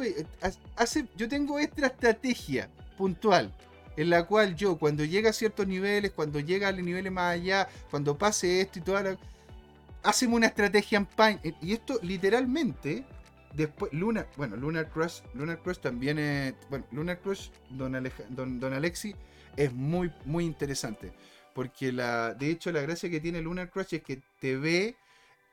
[0.76, 3.52] hace, yo tengo esta estrategia puntual
[3.96, 7.68] en la cual yo cuando llega a ciertos niveles, cuando llega a niveles más allá,
[7.90, 9.18] cuando pase esto y toda la...
[10.02, 11.40] Hacemos una estrategia en Pine.
[11.44, 13.04] Eh, y esto literalmente,
[13.54, 17.92] después, Luna, bueno, Lunar Crush, Lunar Crush también es, bueno, Lunar Crush, don,
[18.30, 19.14] don, don Alexi,
[19.56, 21.12] es muy, muy interesante.
[21.54, 24.96] Porque la, de hecho la gracia que tiene Lunar Crush es que te ve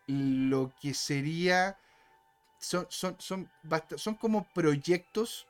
[0.07, 1.77] lo que sería...
[2.59, 3.49] Son, son, son,
[3.95, 5.47] son como proyectos,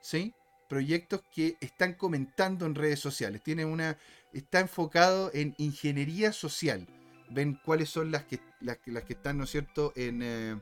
[0.00, 0.34] ¿sí?
[0.68, 3.42] proyectos que están comentando en redes sociales.
[3.42, 3.96] Tiene una,
[4.32, 6.86] está enfocado en ingeniería social.
[7.30, 10.60] Ven cuáles son las que, las, que están, ¿no es cierto?, en, eh,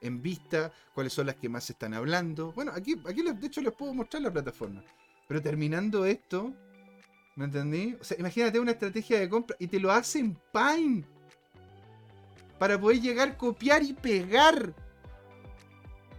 [0.00, 2.52] en vista, cuáles son las que más están hablando.
[2.52, 4.84] Bueno, aquí, aquí de hecho les puedo mostrar la plataforma.
[5.26, 6.54] Pero terminando esto,
[7.34, 7.96] ¿me entendí?
[8.00, 11.04] O sea, imagínate una estrategia de compra y te lo hacen Pine.
[12.58, 14.74] Para poder llegar, copiar y pegar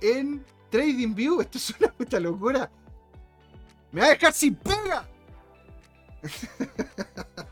[0.01, 1.41] en TradingView.
[1.41, 2.69] Esto es una puta locura.
[3.91, 5.07] ¡Me va a dejar sin pega!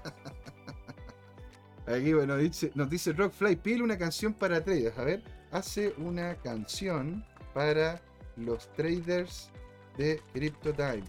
[1.88, 4.98] Aquí, bueno, dice, nos dice Rockfly, pide una canción para traders.
[4.98, 8.02] A ver, hace una canción para
[8.38, 9.52] los traders
[9.98, 11.04] de CryptoTime.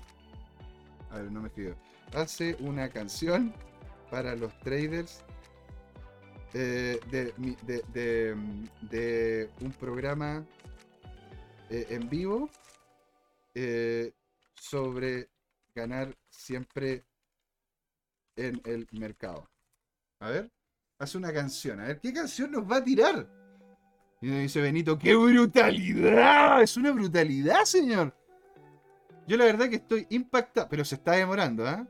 [1.11, 1.77] A ver, no me escribió.
[2.15, 3.55] Hace una canción
[4.11, 5.25] para los traders
[6.55, 7.01] eh,
[8.91, 10.45] de, un programa
[11.71, 12.49] eh, en vivo
[13.55, 14.13] eh,
[14.55, 15.31] sobre
[15.75, 17.05] ganar siempre
[18.37, 19.49] en el mercado.
[20.21, 20.51] A ver,
[20.99, 21.81] hace una canción.
[21.81, 23.29] A ver, ¿qué canción nos va a tirar?
[24.21, 26.63] Y me dice Benito, ¡qué brutalidad!
[26.63, 28.15] Es una brutalidad, señor.
[29.27, 31.87] Yo la verdad que estoy impactado, pero se está demorando, ¿ah?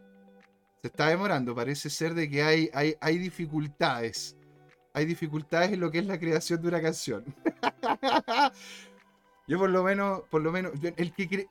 [0.80, 1.54] Se está demorando.
[1.54, 4.36] Parece ser de que hay, hay, hay dificultades.
[4.94, 7.24] Hay dificultades en lo que es la creación de una canción.
[9.46, 11.48] Yo por lo menos, por lo menos, el que cree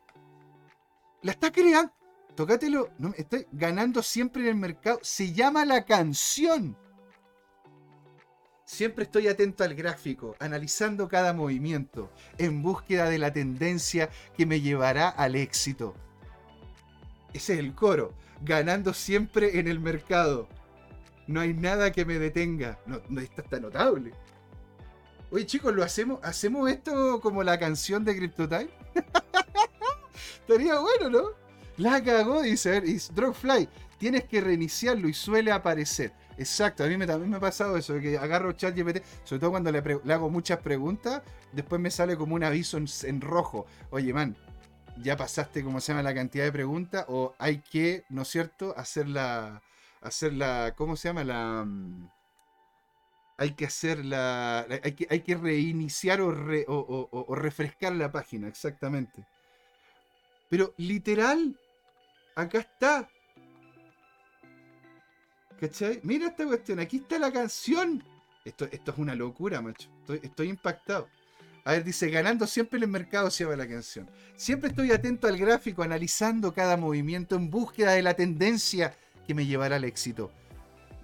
[1.25, 1.91] la está creando.
[2.36, 2.89] Tócatelo.
[2.99, 4.99] No, estoy ganando siempre en el mercado.
[5.01, 6.77] Se llama la canción.
[8.65, 14.62] Siempre estoy atento al gráfico, analizando cada movimiento, en búsqueda de la tendencia que me
[14.62, 15.95] llevará al éxito.
[17.34, 18.13] Ese es el coro.
[18.43, 20.47] Ganando siempre en el mercado.
[21.25, 22.79] No hay nada que me detenga.
[22.86, 24.12] No, está notable.
[25.36, 26.21] Oye chicos, ¿lo hacemos?
[26.24, 28.69] ¿Hacemos esto como la canción de CryptoTime?
[30.39, 31.24] Estaría bueno, ¿no?
[31.76, 33.67] La cagó, dice, a ver, y Drogfly,
[33.98, 36.13] tienes que reiniciarlo y suele aparecer.
[36.38, 39.74] Exacto, a mí me, también me ha pasado eso, que agarro ChatGPT, sobre todo cuando
[39.74, 39.80] le,
[40.13, 41.21] hago muchas preguntas,
[41.52, 43.65] después me sale como un aviso en, rojo.
[43.89, 44.38] Oye, man,
[45.02, 47.04] ya pasaste, ¿cómo se llama, la cantidad de preguntas?
[47.10, 49.62] O hay que, ¿no es cierto?, hacer la,
[50.00, 51.26] hacer la, ¿cómo se llama?
[51.26, 51.65] La...
[51.65, 52.14] Mm,
[53.38, 54.65] hay que hacer la...
[54.84, 59.26] Hay que, hay que reiniciar o, o refrescar la página, exactamente.
[60.50, 61.60] Pero literal,
[62.36, 63.10] acá está.
[65.60, 66.00] ¿Cachai?
[66.04, 68.04] Mira esta cuestión, aquí está la canción.
[68.43, 69.89] Esto, esto es una locura, macho.
[70.21, 71.08] Estoy, impactado.
[71.63, 74.08] A ver, dice, ganando siempre en el mercado se llama la canción.
[74.36, 78.95] Siempre estoy atento al gráfico, analizando cada movimiento en búsqueda de la tendencia
[79.26, 80.32] que me llevará al éxito.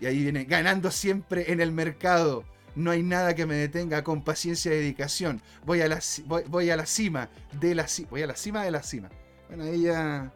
[0.01, 2.43] Y ahí viene, ganando siempre en el mercado.
[2.73, 5.41] No hay nada que me detenga con paciencia y dedicación.
[5.63, 8.81] Voy a la, voy a la cima de la voy a la cima de la
[8.81, 9.09] cima.
[9.47, 10.33] Bueno, ahí ya.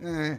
[0.00, 0.38] Eh,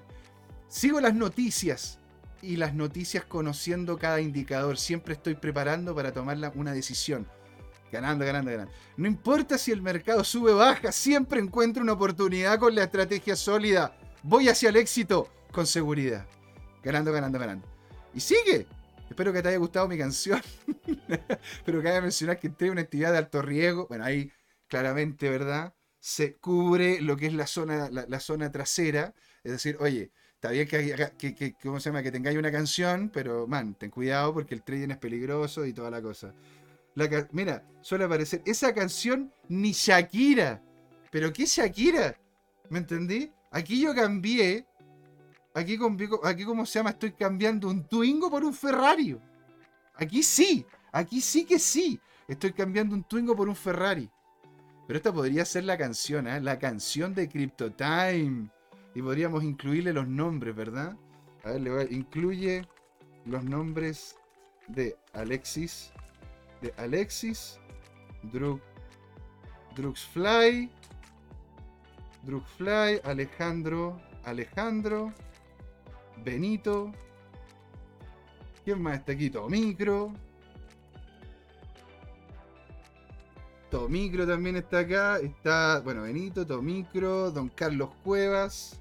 [0.68, 1.98] sigo las noticias
[2.44, 4.78] y las noticias conociendo cada indicador.
[4.78, 7.28] Siempre estoy preparando para tomar una decisión.
[7.92, 8.72] Ganando, ganando, ganando.
[8.98, 13.36] No importa si el mercado sube o baja, siempre encuentro una oportunidad con la estrategia
[13.36, 13.98] sólida.
[14.22, 16.28] Voy hacia el éxito con seguridad.
[16.84, 17.75] Ganando, ganando, ganando.
[18.16, 18.66] Y sigue.
[19.10, 20.42] Espero que te haya gustado mi canción.
[21.58, 23.86] Espero que haya mencionado que entré una actividad de alto riesgo.
[23.88, 24.32] Bueno, ahí
[24.68, 25.76] claramente, ¿verdad?
[26.06, 29.16] se cubre lo que es la zona, la, zona trasera.
[29.44, 32.04] Es decir, oye, Está bien que, que, que, ¿cómo se llama?
[32.04, 35.90] que tengáis una canción, pero man, ten cuidado porque el trading es peligroso y toda
[35.90, 36.36] la cosa.
[36.94, 40.62] La, mira, suele aparecer esa canción ni Shakira.
[41.10, 42.16] ¿Pero qué Shakira?
[42.70, 43.32] ¿Me entendí?
[43.50, 44.68] Aquí yo cambié.
[45.56, 45.80] Aquí,
[46.26, 49.18] aquí como se llama, estoy cambiando un Twingo por un Ferrari.
[49.96, 50.66] Aquí sí.
[50.92, 51.98] Aquí sí que sí.
[52.28, 54.10] Estoy cambiando un Twingo por un Ferrari.
[54.86, 56.42] Pero esta podría ser la canción, ¿eh?
[56.42, 58.50] La canción de Crypto Time.
[58.94, 60.98] Y podríamos incluirle los nombres, ¿verdad?
[61.46, 61.94] A ver, le voy a...
[61.94, 62.68] incluye
[63.26, 64.18] los nombres
[64.68, 65.94] de Alexis.
[66.62, 67.60] De Alexis.
[68.24, 68.60] Drug.
[69.74, 70.70] Drugsfly.
[72.24, 73.00] Drugfly.
[73.06, 74.02] Alejandro.
[74.26, 75.14] Alejandro.
[76.24, 76.92] Benito.
[78.64, 79.30] ¿Quién más está aquí?
[79.30, 80.14] Tomicro.
[83.70, 85.20] Tomicro también está acá.
[85.20, 88.80] Está, bueno, Benito, Tomicro, Don Carlos Cuevas.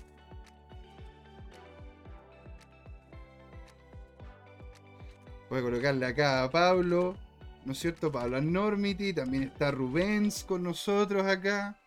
[5.50, 7.14] Voy a colocarle acá a Pablo.
[7.64, 8.10] ¿No es cierto?
[8.10, 9.12] Pablo Normity.
[9.12, 11.78] También está Rubens con nosotros acá.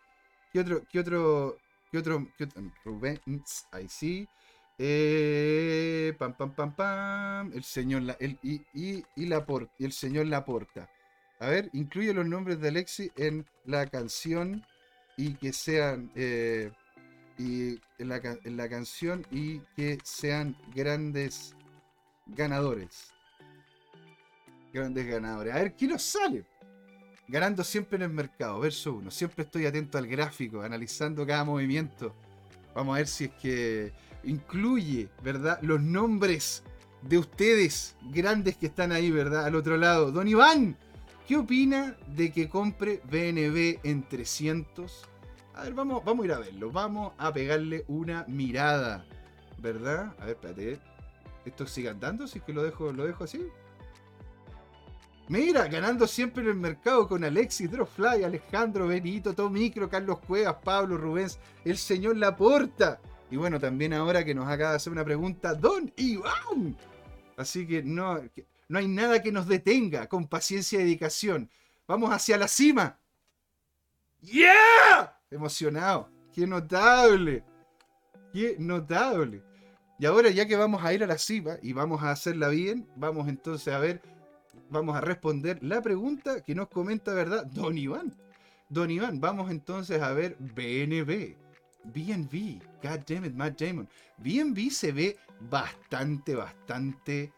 [0.51, 0.81] ¿Qué otro?
[0.91, 1.57] ¿Qué otro?
[1.91, 2.27] ¿Qué otro?
[2.37, 2.61] Qué otro?
[2.85, 4.27] Rubens, ahí sí.
[4.79, 7.51] Eh, pam, pam, pam, pam.
[7.53, 9.33] El señor y, y, y,
[9.79, 10.89] el señor Laporta.
[11.39, 14.65] A ver, incluye los nombres de Alexi en la canción
[15.17, 16.71] y que sean eh,
[17.37, 21.55] y en la, en la canción y que sean grandes
[22.27, 23.13] ganadores.
[24.73, 25.53] Grandes ganadores.
[25.53, 26.45] A ver, ¿qué nos sale?
[27.27, 29.11] Ganando siempre en el mercado, verso 1.
[29.11, 32.15] Siempre estoy atento al gráfico, analizando cada movimiento.
[32.73, 33.91] Vamos a ver si es que
[34.27, 35.59] incluye, ¿verdad?
[35.61, 36.63] Los nombres
[37.01, 39.45] de ustedes, grandes que están ahí, ¿verdad?
[39.45, 40.11] Al otro lado.
[40.11, 40.77] Don Iván,
[41.27, 45.05] ¿qué opina de que compre BNB en 300?
[45.55, 46.71] A ver, vamos, vamos a ir a verlo.
[46.71, 49.05] Vamos a pegarle una mirada,
[49.57, 50.13] ¿verdad?
[50.19, 50.79] A ver, espérate.
[51.45, 52.27] ¿Esto sigue andando?
[52.27, 53.47] Si es que lo dejo, lo dejo así.
[55.29, 60.97] Mira, ganando siempre en el mercado con Alexis, Drofly, Alejandro, Benito, Tomicro, Carlos Cuevas, Pablo,
[60.97, 63.01] Rubens, el señor Laporta.
[63.29, 66.77] Y bueno, también ahora que nos acaba de hacer una pregunta, Don Iván.
[67.35, 68.21] Así que no,
[68.67, 71.49] no hay nada que nos detenga con paciencia y dedicación.
[71.87, 72.99] Vamos hacia la cima.
[74.21, 75.19] ¡Yeah!
[75.29, 76.09] Emocionado.
[76.33, 77.43] ¡Qué notable!
[78.33, 79.43] ¡Qué notable!
[79.99, 82.87] Y ahora ya que vamos a ir a la cima y vamos a hacerla bien,
[82.95, 84.01] vamos entonces a ver,
[84.69, 87.45] vamos a responder la pregunta que nos comenta, ¿verdad?
[87.47, 88.13] Don Iván.
[88.69, 91.35] Don Iván, vamos entonces a ver BNB.
[91.93, 93.87] BNB, God damn it, Matt Damon.
[94.17, 95.17] BNB se ve
[95.49, 97.31] bastante, bastante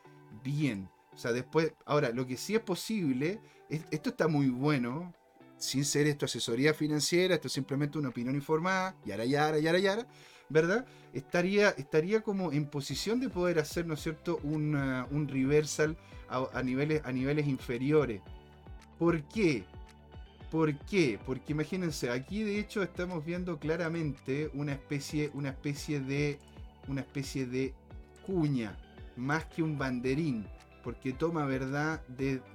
[0.43, 0.89] bien.
[1.13, 5.13] O sea, después, ahora, lo que sí es posible, esto está muy bueno,
[5.57, 10.07] sin ser esto asesoría financiera, esto es simplemente una opinión informada, yara, yara, yara, yara,
[10.47, 10.85] ¿verdad?
[11.13, 15.97] Estaría, estaría como en posición de poder hacer, ¿no es cierto?, un reversal
[16.29, 18.21] a, niveles, a niveles inferiores.
[18.97, 19.65] ¿Por qué?
[20.51, 21.19] ¿Por qué?
[21.25, 26.39] Porque imagínense, aquí de hecho estamos viendo claramente una especie, una especie de.
[26.87, 27.73] una especie de
[28.25, 28.77] cuña,
[29.15, 30.47] más que un banderín.
[30.83, 32.01] Porque toma verdad,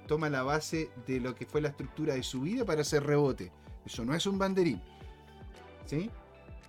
[0.07, 3.51] toma la base de lo que fue la estructura de su vida para hacer rebote.
[3.85, 4.81] Eso no es un banderín.
[5.85, 6.09] ¿Sí?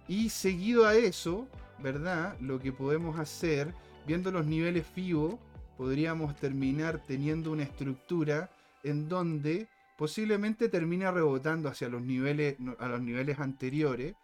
[0.07, 1.49] Y seguido a eso,
[1.83, 2.39] ¿verdad?
[2.41, 3.75] Lo que podemos hacer,
[4.07, 5.41] viendo los niveles FIBO,
[5.77, 8.51] podríamos terminar teniendo una estructura
[8.85, 14.15] en donde posiblemente termine rebotando hacia los niveles, a los niveles anteriores,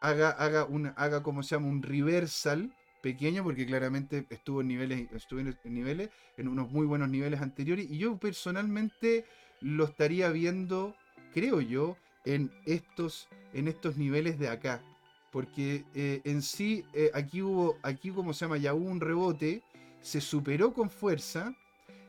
[0.00, 5.40] haga, haga, haga como se llama un reversal pequeño, porque claramente estuvo en niveles, estuvo
[5.40, 9.24] en niveles, en unos muy buenos niveles anteriores, y yo personalmente
[9.60, 10.94] lo estaría viendo,
[11.32, 14.82] creo yo, en estos, en estos niveles de acá.
[15.30, 19.62] Porque eh, en sí, eh, aquí hubo, aquí como se llama, ya hubo un rebote,
[20.00, 21.54] se superó con fuerza,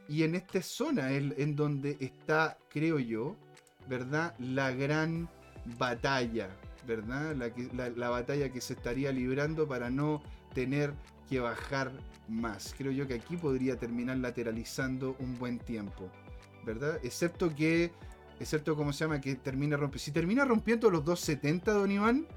[0.08, 3.36] y en esta zona en donde está, creo yo,
[3.88, 4.36] ¿verdad?
[4.40, 5.30] La gran
[5.78, 6.50] batalla,
[6.86, 7.36] ¿verdad?
[7.36, 10.22] La, la, batalla que se estaría librando para no
[10.54, 10.94] tener
[11.30, 11.92] que bajar
[12.28, 12.74] más.
[12.78, 16.10] Creo yo que aquí podría terminar lateralizando un buen tiempo,
[16.66, 17.00] ¿verdad?
[17.04, 17.92] Excepto que,
[18.40, 20.04] excepto como se llama, que termina rompiendo.
[20.04, 22.28] Si termina rompiendo los 2.70, don Iván,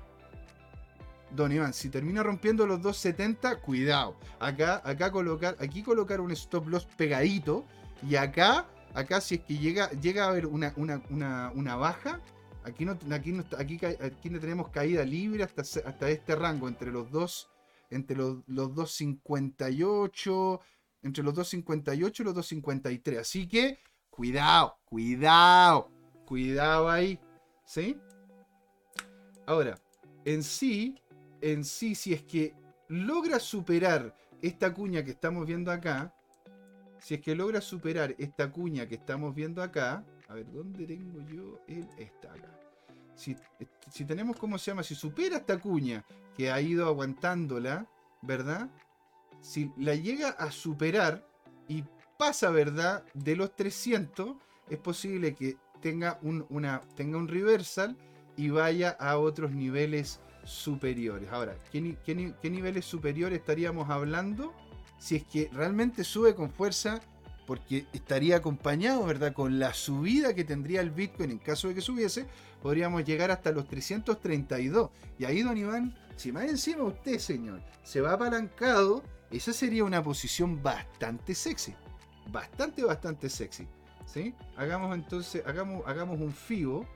[1.35, 4.17] Don Iván, si termina rompiendo los 270, cuidado.
[4.39, 7.65] Acá, acá colocar, aquí colocar un stop loss pegadito.
[8.09, 12.21] Y acá, acá si es que llega, llega a haber una, una, baja,
[12.65, 16.91] aquí no, aquí no, aquí, aquí no tenemos caída libre hasta, hasta este rango, entre
[16.91, 17.49] los dos,
[17.91, 20.61] entre los, los 258,
[21.03, 23.19] entre los 258 y los 253.
[23.21, 23.79] Así que,
[24.09, 25.91] cuidado, cuidado,
[26.25, 27.21] cuidado ahí.
[27.65, 27.97] ¿Sí?
[29.47, 29.79] Ahora,
[30.25, 31.01] en sí,
[31.41, 32.55] en sí, si es que
[32.89, 36.15] logra superar esta cuña que estamos viendo acá,
[36.99, 41.21] si es que logra superar esta cuña que estamos viendo acá, a ver, ¿dónde tengo
[41.29, 41.61] yo?
[41.67, 42.57] Él está acá.
[43.15, 43.37] Si,
[43.91, 44.83] si tenemos, ¿cómo se llama?
[44.83, 46.05] Si supera esta cuña
[46.37, 47.87] que ha ido aguantándola,
[48.23, 48.71] ¿verdad?
[49.41, 51.27] Si la llega a superar
[51.69, 51.85] y
[52.19, 53.05] pasa, ¿verdad?
[53.15, 54.37] De los 300,
[54.69, 57.97] es posible que tenga un, una, tenga un reversal
[58.37, 61.29] y vaya a otros niveles superiores.
[61.31, 64.53] Ahora, ¿qué, qué, niveles superiores estaríamos hablando?
[64.99, 67.01] Si es que realmente sube con fuerza,
[67.47, 69.33] porque estaría acompañado, ¿verdad?
[69.33, 72.27] Con la subida que tendría el Bitcoin en caso de que subiese,
[72.63, 74.91] podríamos llegar hasta los 332.
[75.19, 80.03] Y ahí, don Iván, si más encima usted, señor, se va apalancado, esa sería una
[80.03, 81.75] posición bastante sexy.
[82.31, 83.67] Bastante, bastante sexy.
[84.07, 84.35] ¿Sí?
[84.57, 86.87] Hagamos entonces, hagamos, hagamos un FIBO.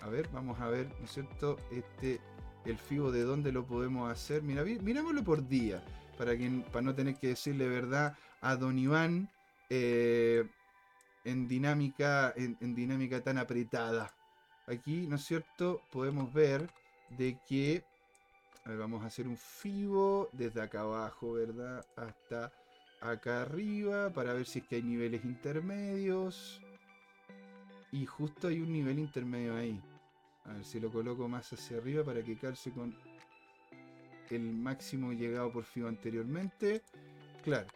[0.00, 1.56] A ver, vamos a ver, ¿no es cierto?
[1.70, 2.20] Este,
[2.64, 4.42] el FIBO de dónde lo podemos hacer.
[4.42, 5.82] Mira, mirámoslo por día,
[6.16, 9.28] para, que, para no tener que decirle verdad a Don Iván
[9.70, 10.44] eh,
[11.24, 14.12] en, dinámica, en, dinámica tan apretada.
[14.66, 15.80] Aquí, ¿no es cierto?
[15.90, 16.68] Podemos ver
[17.10, 17.84] de que...
[18.64, 21.84] A ver, vamos a hacer un FIBO desde acá abajo, ¿verdad?
[21.96, 22.52] Hasta
[23.00, 26.60] acá arriba para ver si es que hay niveles intermedios.
[27.90, 29.82] Y justo hay un nivel intermedio ahí.
[30.44, 32.94] A ver si lo coloco más hacia arriba para que calce con
[34.30, 36.82] el máximo llegado por FIBO anteriormente.
[37.44, 37.66] Claro.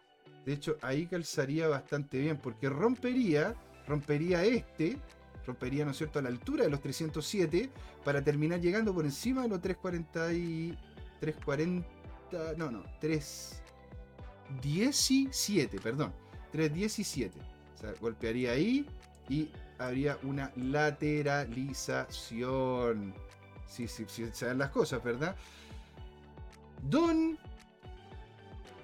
[0.45, 3.53] De hecho, ahí calzaría bastante bien porque rompería,
[3.85, 4.97] rompería este,
[5.45, 7.69] rompería, ¿no es cierto?, a la altura de los 307
[8.03, 10.77] para terminar llegando por encima de los 340 y
[11.19, 11.87] 340,
[12.57, 13.61] no, no, 3
[14.61, 16.13] 17, perdón.
[16.51, 17.39] 317.
[17.39, 18.85] O sea, golpearía ahí
[19.29, 23.13] y habría una lateralización.
[23.67, 25.35] Sí, sí, sí, saben las cosas, ¿verdad?
[26.83, 27.37] Don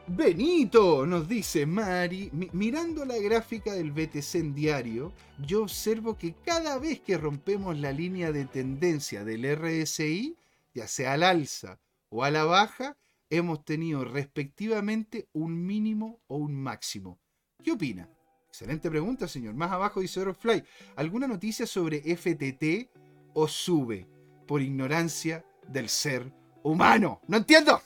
[0.08, 6.78] Benito, nos dice Mari, mirando la gráfica del BTC en diario, yo observo que cada
[6.78, 10.36] vez que rompemos la línea de tendencia del RSI,
[10.74, 11.80] ya sea al alza
[12.10, 12.98] o a la baja,
[13.30, 17.22] hemos tenido respectivamente un mínimo o un máximo.
[17.64, 18.10] ¿Qué opina?
[18.54, 19.56] Excelente pregunta, señor.
[19.56, 20.64] Más abajo dice Fly.
[20.96, 22.88] ¿Alguna noticia sobre FTT
[23.34, 24.08] o sube
[24.46, 26.32] por ignorancia del ser
[26.62, 27.20] humano?
[27.28, 27.82] No entiendo.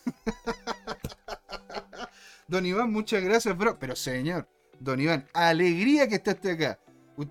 [2.50, 3.80] Don Iván, muchas gracias, bro.
[3.80, 4.46] Pero señor,
[4.78, 6.80] Don Iván, alegría que usted esté acá.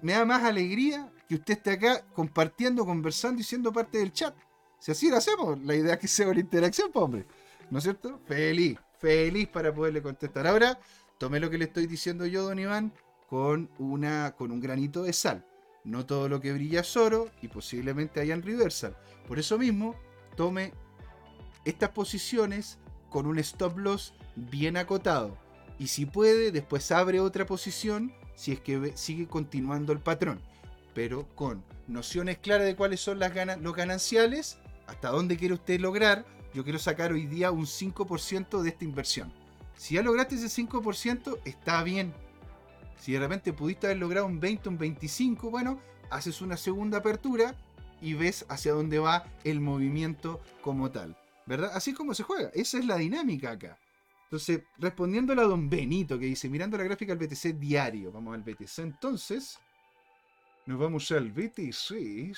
[0.01, 4.35] Me da más alegría que usted esté acá compartiendo, conversando y siendo parte del chat.
[4.79, 7.27] Si así lo hacemos, la idea es que sea una interacción, pues, hombre.
[7.69, 8.19] ¿No es cierto?
[8.25, 10.47] Feliz, feliz para poderle contestar.
[10.47, 10.81] Ahora,
[11.19, 12.95] tome lo que le estoy diciendo yo, don Iván,
[13.29, 15.45] con, una, con un granito de sal.
[15.85, 18.97] No todo lo que brilla es oro y posiblemente hayan reversal.
[19.29, 19.95] Por eso mismo,
[20.37, 20.73] tome
[21.65, 22.79] estas posiciones
[23.11, 25.37] con un stop loss bien acotado.
[25.79, 30.41] Y si puede, después abre otra posición si es que sigue continuando el patrón.
[30.95, 36.25] Pero con nociones claras de cuáles son las los gananciales, hasta dónde quiere usted lograr
[36.57, 39.31] yo quiero sacar hoy día un 5% de esta inversión.
[39.77, 42.15] Si ya lograste ese 5%, está bien.
[42.99, 45.81] Si de repente pudiste haber logrado un 20, un 25, bueno,
[46.11, 47.55] haces una segunda apertura
[48.01, 51.17] y ves hacia dónde va el movimiento como tal.
[51.47, 51.71] ¿Verdad?
[51.75, 52.51] Así es como se juega.
[52.55, 53.79] Esa es la dinámica acá.
[54.25, 58.43] Entonces, respondiéndole a don Benito que dice, mirando la gráfica del BTC diario, vamos al
[58.43, 59.61] BTC entonces,
[60.67, 62.37] nos vamos al BTC,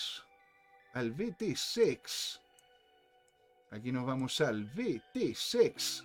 [0.93, 2.01] al BTC.
[3.71, 6.05] Aquí nos vamos al BT6,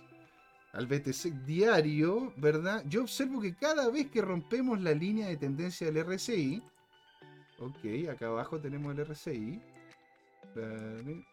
[0.74, 2.84] al BT6 diario, ¿verdad?
[2.88, 6.62] Yo observo que cada vez que rompemos la línea de tendencia del RSI,
[7.60, 9.62] ok, acá abajo tenemos el RSI.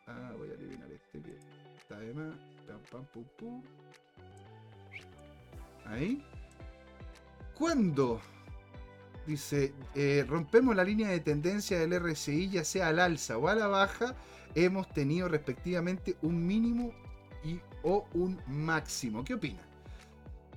[0.08, 1.38] Ah, voy a eliminar este que
[1.78, 2.34] está de más.
[5.86, 6.24] Ahí.
[7.56, 8.22] Cuando
[9.26, 13.56] dice, eh, rompemos la línea de tendencia del RSI, ya sea al alza o a
[13.56, 14.16] la baja,
[14.54, 16.94] hemos tenido respectivamente un mínimo
[17.84, 19.24] o un máximo.
[19.24, 19.60] ¿Qué opina?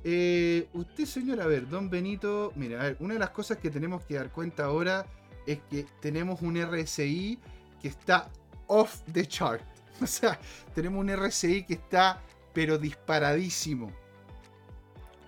[0.03, 3.71] Eh, usted, señor, a ver, don Benito, mira, a ver, una de las cosas que
[3.71, 5.07] tenemos que dar cuenta ahora
[5.47, 7.39] es que tenemos un RSI
[7.81, 8.31] que está
[8.67, 9.63] off the chart.
[10.03, 10.41] O sea,
[10.75, 12.21] tenemos un RSI que está,
[12.53, 13.93] pero disparadísimo.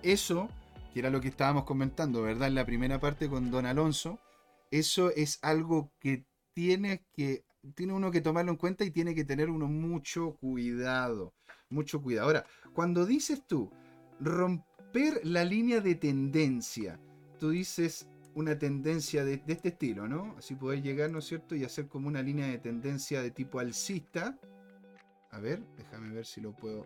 [0.03, 0.49] Eso,
[0.93, 2.49] que era lo que estábamos comentando, ¿verdad?
[2.49, 4.19] En la primera parte con don Alonso,
[4.69, 7.45] eso es algo que tiene que
[7.75, 11.33] tiene uno que tomarlo en cuenta y tiene que tener uno mucho cuidado.
[11.69, 12.27] Mucho cuidado.
[12.27, 13.71] Ahora, cuando dices tú
[14.19, 16.99] romper la línea de tendencia,
[17.39, 20.35] tú dices una tendencia de, este estilo, ¿no?
[20.37, 21.55] Así poder llegar, ¿no es cierto?
[21.55, 24.37] Y hacer como una línea de tendencia de tipo alcista.
[25.31, 26.85] A ver, déjame ver si lo puedo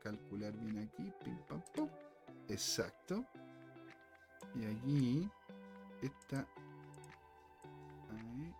[0.00, 1.12] calcular bien aquí.
[2.48, 3.26] Exacto.
[4.54, 5.30] Y aquí
[6.02, 6.46] está.
[8.10, 8.54] Ahí,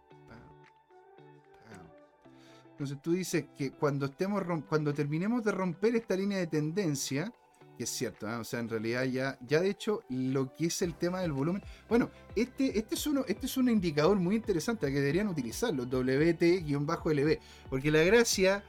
[2.76, 7.32] Entonces tú dices que cuando estemos cuando terminemos de romper esta línea de tendencia,
[7.78, 8.38] que es cierto, ¿ah?
[8.38, 11.62] o sea, en realidad ya, ya de hecho lo que es el tema del volumen.
[11.88, 17.38] Bueno, este, este, es, uno, este es un indicador muy interesante que deberían utilizarlo, WT-LB,
[17.70, 18.62] porque la gracia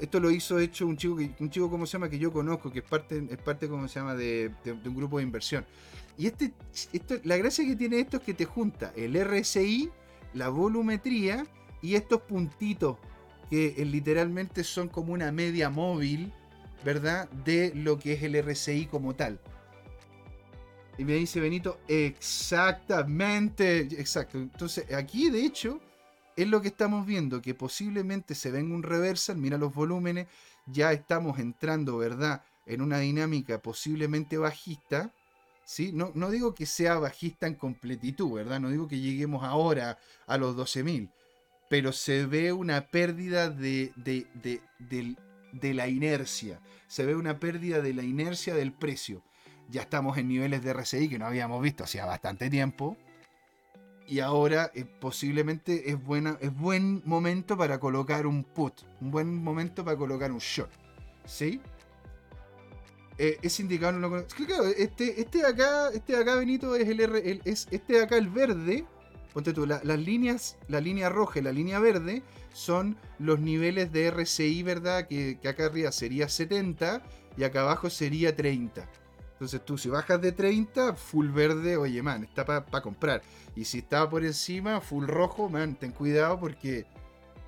[0.00, 2.08] esto lo hizo hecho un chico, un chico ¿cómo se llama?
[2.08, 4.16] Que yo conozco, que es parte, es parte ¿cómo se llama?
[4.16, 5.64] De, un grupo de inversión.
[6.18, 6.54] Y este,
[6.92, 9.90] esto, la gracia que tiene esto es que te junta el RSI,
[10.32, 11.46] la volumetría
[11.82, 12.96] y estos puntitos
[13.54, 16.32] que eh, literalmente son como una media móvil,
[16.84, 17.28] ¿verdad?
[17.44, 19.38] De lo que es el RSI como tal.
[20.98, 24.38] Y me dice Benito, exactamente, exacto.
[24.38, 25.80] Entonces, aquí de hecho,
[26.34, 30.26] es lo que estamos viendo, que posiblemente se venga un reversal, mira los volúmenes,
[30.66, 35.12] ya estamos entrando, ¿verdad?, en una dinámica posiblemente bajista,
[35.64, 35.92] ¿sí?
[35.92, 38.58] No, no digo que sea bajista en completitud, ¿verdad?
[38.58, 39.96] No digo que lleguemos ahora
[40.26, 41.08] a los 12.000,
[41.68, 44.26] pero se ve una pérdida de, de,
[45.52, 49.22] de la inercia, se ve una pérdida de la inercia del precio.
[49.70, 52.98] Ya estamos en niveles de RSI que no habíamos visto hacía bastante tiempo,
[54.06, 59.42] y ahora eh, posiblemente es, buena, es buen momento para colocar un put, un buen
[59.42, 60.72] momento para colocar un short.
[61.24, 61.60] ¿Sí?
[63.16, 63.38] Eh,
[63.80, 64.42] no lo conozco.
[64.76, 68.28] este, este de acá, este acá, Benito, es el R, es este de acá, el
[68.28, 68.84] verde.
[69.34, 72.22] Ponte tú, las líneas, la línea roja y la línea verde
[72.52, 75.08] son los niveles de RCI, ¿verdad?
[75.08, 77.02] Que, acá arriba sería 70
[77.36, 78.88] y acá abajo sería 30.
[79.32, 83.22] Entonces tú si bajas de 30, full verde, oye man, está para comprar.
[83.56, 86.86] Y si está por encima, full rojo, man, ten cuidado porque,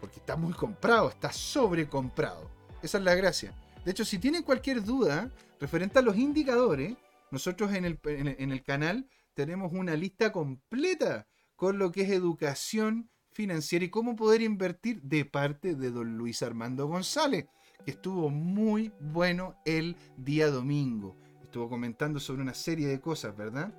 [0.00, 2.50] porque está muy comprado, está sobrecomprado.
[2.82, 3.54] Esa es la gracia.
[3.84, 5.30] De hecho, si tienen cualquier duda
[5.60, 6.96] referente a los indicadores,
[7.30, 13.10] nosotros en el, en el canal tenemos una lista completa con lo que es educación
[13.32, 17.46] financiera y cómo poder invertir de parte de don Luis Armando González,
[17.84, 21.16] que estuvo muy bueno el día domingo
[21.56, 23.72] estuvo comentando sobre una serie de cosas, ¿verdad?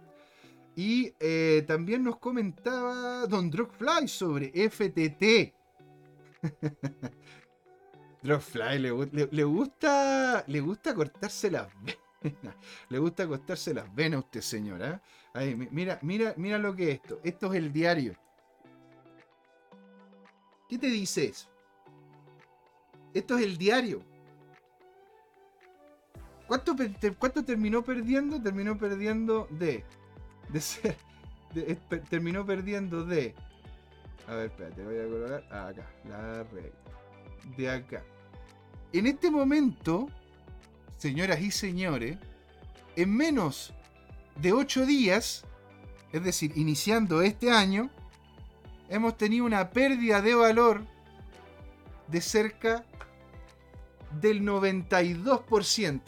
[0.75, 5.53] Y eh, también nos comentaba Don Drogfly sobre FTT.
[8.23, 12.06] Drogfly le, le, gusta le gusta cortarse las venas.
[12.89, 15.01] Le gusta cortarse las venas a usted, señora.
[15.71, 17.19] Mira, mira, mira lo que es esto.
[17.23, 18.15] Esto es el diario.
[20.67, 21.47] ¿Qué te dice eso?
[23.13, 24.03] Esto es el diario.
[26.47, 26.75] ¿Cuánto,
[27.19, 28.41] ¿Cuánto, terminó perdiendo?
[28.41, 29.83] Terminó perdiendo de.
[30.49, 30.95] De ser.
[32.09, 33.35] terminó perdiendo de.
[34.27, 35.43] A ver, espérate, voy a colocar.
[35.51, 36.71] Ah, acá, la regla.
[37.57, 38.03] De acá.
[38.93, 40.07] En este momento,
[40.97, 42.17] señoras y señores,
[42.95, 43.73] en menos
[44.35, 45.45] de 8 días,
[46.11, 47.89] es decir, iniciando este año,
[48.89, 50.85] hemos tenido una pérdida de valor
[52.07, 52.85] de cerca
[54.21, 56.01] del 92%.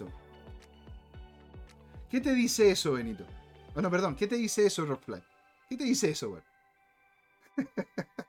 [2.10, 3.26] ¿Qué te dice eso, Benito?
[3.74, 5.22] Bueno, perdón, ¿qué te dice eso, Rockfly?
[5.70, 6.42] ¿Qué te dice eso, güey?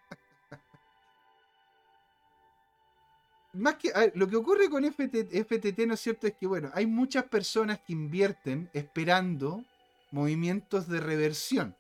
[3.53, 6.27] Más que, lo que ocurre con FTT, ¿no es cierto?
[6.27, 9.65] Es que, bueno, hay muchas personas que invierten esperando
[10.13, 11.75] movimientos de reversión.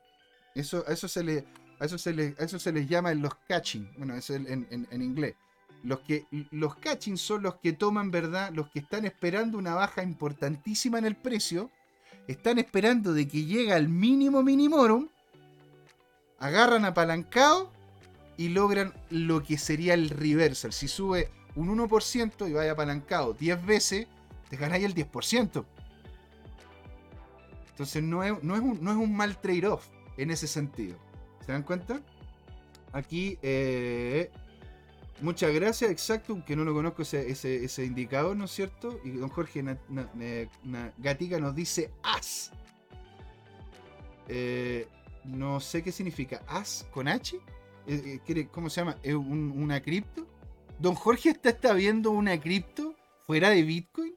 [0.55, 1.45] Eso, a, eso se le,
[1.81, 3.89] eso se le, eso se les llama los catching.
[3.97, 5.37] Bueno, eso en, en, inglés.
[5.85, 8.53] Los, que, los catching son los que toman, ¿verdad?
[8.53, 11.71] Los que están esperando una baja importantísima en el precio
[12.27, 15.09] están esperando de que llegue al mínimo minimorum,
[16.39, 17.73] agarran apalancado
[18.37, 20.73] y logran lo que sería el reversal.
[20.73, 24.07] Si sube un 1% y vaya apalancado 10 veces,
[24.49, 25.65] te ganáis el 10%.
[27.71, 29.87] Entonces no es, no es, un, no es un mal trade-off
[30.17, 30.99] en ese sentido.
[31.45, 32.01] ¿Se dan cuenta?
[32.93, 34.31] Aquí eh,
[35.23, 38.99] Muchas gracias, exacto, aunque no lo conozco ese, indicador, ¿no es cierto?
[39.05, 39.63] Y don Jorge
[40.97, 42.53] Gatica nos dice as.
[44.29, 44.89] Eh,
[45.25, 46.43] no sé qué significa.
[46.47, 47.39] ¿As con H?
[47.87, 48.97] Eh, ¿Cómo se llama?
[49.03, 50.27] ¿Es una cripto?
[50.81, 54.17] ¿Don Jorge está, viendo una cripto fuera de Bitcoin?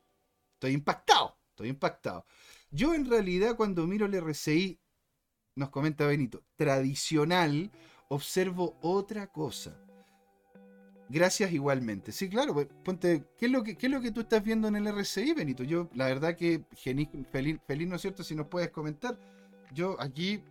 [0.54, 2.26] Estoy impactado, estoy impactado.
[2.72, 4.80] Yo en realidad cuando miro el RCI,
[5.56, 7.72] nos comenta Benito, tradicional,
[8.10, 9.78] observo otra cosa
[11.10, 12.12] Gracias igualmente.
[12.12, 14.76] Sí, claro, pues, ponte, ¿qué es, lo que, es lo que tú estás viendo en
[14.76, 15.64] el RCI, Benito?
[15.64, 18.24] Yo, la verdad que feliz, feliz, ¿no es cierto?
[18.24, 19.20] Si nos puedes comentar.
[19.74, 20.42] Yo aquí,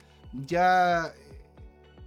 [0.45, 1.13] Ya eh,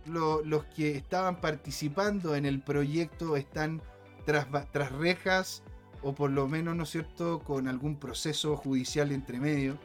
[0.06, 3.82] los que estaban participando en el proyecto están
[4.24, 5.62] tras, tras rejas
[6.02, 9.78] o por lo menos, ¿no es cierto?, con algún proceso judicial entre medio.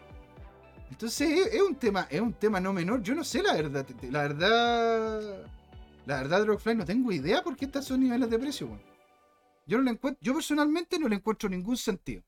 [0.90, 3.02] Entonces es, un tema, es un tema no menor.
[3.02, 3.86] Yo no sé la verdad.
[4.10, 5.46] La verdad.
[6.06, 8.80] La verdad, Dropfly, no tengo idea por qué están esos niveles de precio,
[9.68, 12.24] Yo no le encuentro, yo personalmente no le encuentro ningún sentido.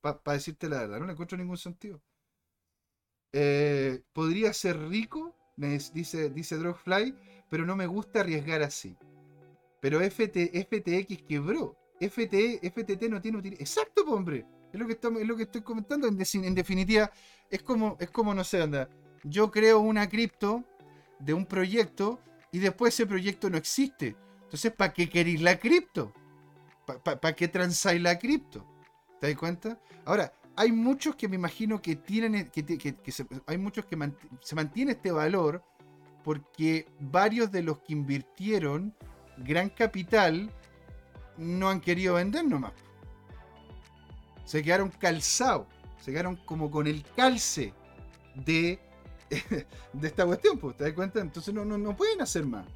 [0.00, 2.00] Para decirte la verdad, no le encuentro ningún sentido.
[3.32, 7.14] Eh, podría ser rico, me dice, dice Dropfly,
[7.50, 8.96] pero no me gusta arriesgar así.
[9.80, 11.76] Pero FTX quebró.
[12.00, 13.60] FT, FTT no tiene utilidad.
[13.60, 14.46] Exacto, hombre.
[14.72, 16.06] Es lo que, estamos, es lo que estoy comentando.
[16.08, 17.10] En, en, definitiva,
[17.50, 18.88] es como, es como, no sé, anda.
[19.24, 20.64] Yo creo una cripto
[21.18, 22.20] de un proyecto
[22.52, 24.16] y después ese proyecto no existe.
[24.42, 26.12] Entonces, ¿para qué queréis la cripto?
[27.04, 28.66] ¿Para qué transáis la cripto?
[29.20, 29.78] ¿Te das cuenta?
[30.04, 33.96] Ahora, hay muchos que me imagino que tienen, que, que, se, hay muchos que
[34.42, 35.64] se mantiene este valor
[36.24, 38.94] porque varios de los que invirtieron
[39.38, 40.50] gran capital
[41.36, 42.72] no han querido vender nomás.
[44.44, 45.66] Se quedaron calzados,
[46.00, 47.72] se quedaron como con el calce
[48.34, 48.80] de,
[49.92, 51.20] de esta cuestión, pues, ¿te das cuenta?
[51.20, 52.66] Entonces no, no, no pueden hacer más.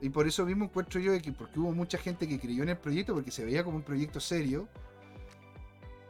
[0.00, 2.76] Y por eso mismo encuentro yo que porque hubo mucha gente que creyó en el
[2.76, 4.68] proyecto, porque se veía como un proyecto serio,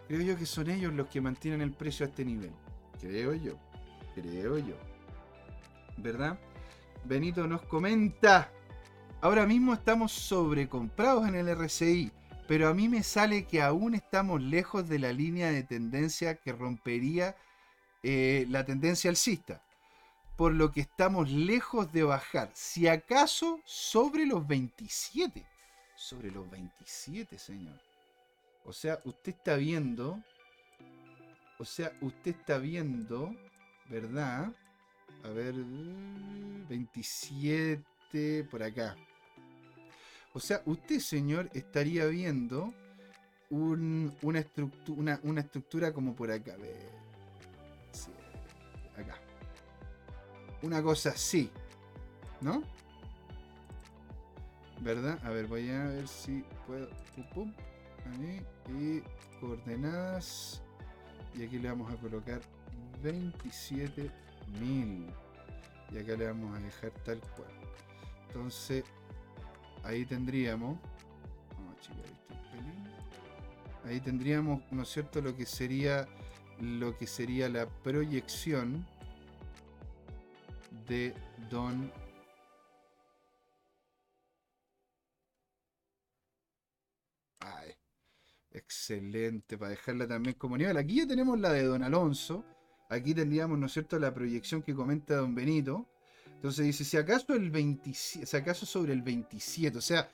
[0.09, 2.51] creo yo que son ellos los que mantienen el precio a este nivel.
[3.01, 3.55] Creo yo.
[4.15, 4.75] Creo yo.
[5.99, 6.39] ¿Verdad?
[7.05, 8.51] Benito nos comenta.
[9.21, 12.13] Ahora mismo estamos sobrecomprados en el RCI,
[12.49, 16.53] pero a mí me sale que aún estamos lejos de la línea de tendencia que
[16.53, 17.37] rompería
[18.09, 19.61] eh, la tendencia alcista.
[20.37, 22.53] Por lo que estamos lejos de bajar.
[22.55, 25.45] Si acaso sobre los 27.
[25.97, 27.81] Sobre los 27, señor.
[28.65, 30.23] O sea, usted está viendo.
[31.59, 33.35] O sea, usted está viendo.
[33.89, 34.53] ¿Verdad?
[35.25, 35.55] A ver.
[36.69, 38.97] 27 por acá.
[40.33, 42.73] O sea, usted, señor, estaría viendo
[43.51, 46.55] una, estructura, una, estructura como por acá.
[46.55, 47.06] A ver.
[50.63, 51.51] Una cosa así.
[52.41, 52.63] ¿No?
[54.81, 55.21] ¿Verdad?
[55.25, 56.89] A ver, voy a ver si puedo.
[57.35, 57.53] Pum,
[58.13, 58.41] Ahí.
[58.79, 59.03] Y
[59.41, 60.63] coordenadas.
[61.35, 62.41] Y aquí le vamos a colocar
[63.03, 65.07] 27.000.
[65.93, 67.51] Y acá le vamos a dejar tal cual.
[68.29, 68.85] Entonces,
[69.85, 70.79] ahí tendríamos.
[71.57, 72.85] Vamos a checar esto un pelín.
[73.85, 76.09] Ahí tendríamos, ¿no es cierto?, lo que sería
[76.61, 78.87] lo que sería la proyección
[80.87, 81.15] de
[81.51, 81.93] Don
[87.41, 87.71] Ay,
[88.53, 90.77] excelente, para dejarla también como nivel.
[90.77, 92.45] Aquí ya tenemos la de Don Alonso.
[92.89, 95.87] Aquí tendríamos, ¿no es cierto?, la proyección que comenta Don Benito.
[96.27, 100.09] Entonces dice, si acaso el 27, si acaso sobre el 27, o sea,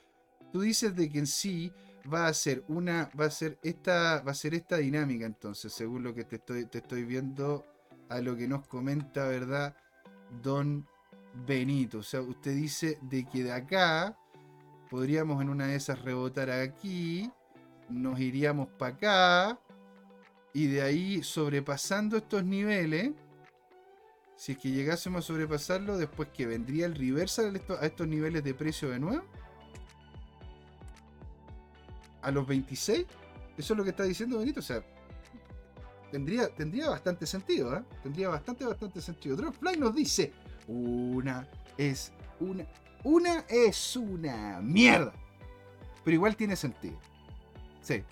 [0.51, 1.71] tú dices de que en sí
[2.11, 6.03] va a ser una, va a ser esta, va a ser esta dinámica entonces, según
[6.03, 7.65] lo que te estoy, te estoy viendo
[8.09, 9.75] a lo que nos comenta, ¿verdad?
[10.41, 10.87] Don
[11.45, 11.99] Benito.
[11.99, 14.17] O sea, usted dice de que de acá
[14.89, 17.31] podríamos en una de esas rebotar aquí,
[17.89, 19.59] nos iríamos para acá,
[20.55, 23.11] Y de ahí, sobrepasando estos niveles,
[24.35, 28.53] si es que llegásemos a sobrepasarlo, después que vendría el reversal a estos niveles de
[28.53, 29.23] precio de nuevo.
[32.21, 33.07] A los 26.
[33.57, 34.59] Eso es lo que está diciendo Benito.
[34.59, 34.83] O sea,
[36.13, 37.83] tendría, tendría bastante sentido, ¿eh?
[38.03, 39.35] Tendría bastante, bastante sentido.
[39.35, 40.31] Dropfly nos dice,
[40.67, 42.67] una es una...
[43.03, 45.11] Una es una mierda.
[46.05, 46.97] Pero igual tiene sentido.
[47.81, 48.03] Sí.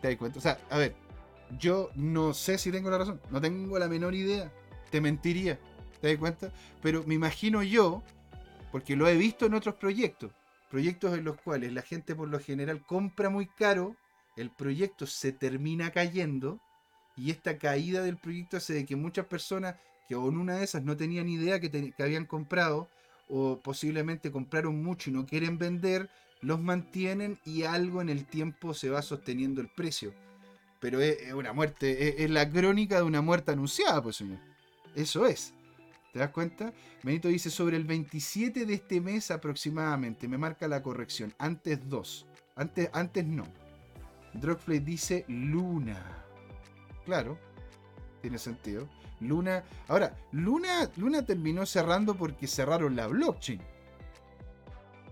[0.00, 0.38] ¿Te das cuenta?
[0.38, 0.94] O sea, a ver,
[1.58, 3.20] yo no sé si tengo la razón.
[3.30, 4.50] No tengo la menor idea.
[4.90, 5.58] Te mentiría.
[6.00, 6.50] ¿Te das cuenta?
[6.80, 8.02] Pero me imagino yo,
[8.72, 10.32] porque lo he visto en otros proyectos.
[10.70, 13.96] Proyectos en los cuales la gente por lo general compra muy caro,
[14.36, 16.60] el proyecto se termina cayendo
[17.16, 19.76] y esta caída del proyecto hace de que muchas personas
[20.08, 22.88] que en una de esas no tenían idea que, que habían comprado
[23.28, 26.10] o posiblemente compraron mucho y no quieren vender,
[26.40, 30.14] los mantienen y algo en el tiempo se va sosteniendo el precio.
[30.78, 34.38] Pero es, una muerte, es, la crónica de una muerte anunciada, pues señor.
[34.94, 35.54] Eso es.
[36.12, 36.72] ¿Te das cuenta?
[37.02, 42.26] Benito dice sobre el 27 de este mes aproximadamente, me marca la corrección, antes 2,
[42.56, 43.44] antes, antes no.
[44.36, 46.24] Drogflay dice Luna.
[47.04, 47.38] Claro,
[48.20, 48.88] tiene sentido.
[49.20, 49.64] Luna.
[49.88, 53.60] Ahora, Luna, Luna terminó cerrando porque cerraron la blockchain.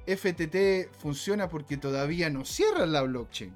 [0.07, 3.55] FTT funciona porque todavía no cierran la blockchain.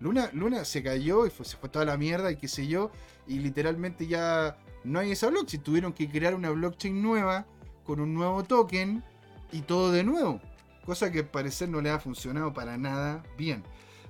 [0.00, 2.90] Luna, Luna se cayó y se fue toda la mierda y qué sé yo.
[3.26, 5.62] Y literalmente ya no hay esa blockchain.
[5.62, 7.46] Tuvieron que crear una blockchain nueva
[7.84, 9.04] con un nuevo token
[9.52, 10.40] y todo de nuevo.
[10.84, 13.62] Cosa que al parecer no le ha funcionado para nada bien.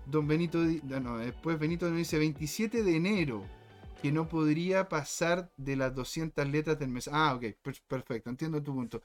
[0.07, 3.45] Don Benito, no, después Benito nos dice 27 de enero
[4.03, 7.09] que no podría pasar de las 200 letras del mes.
[7.13, 7.45] Ah, ok,
[7.87, 9.01] perfecto, entiendo tu punto.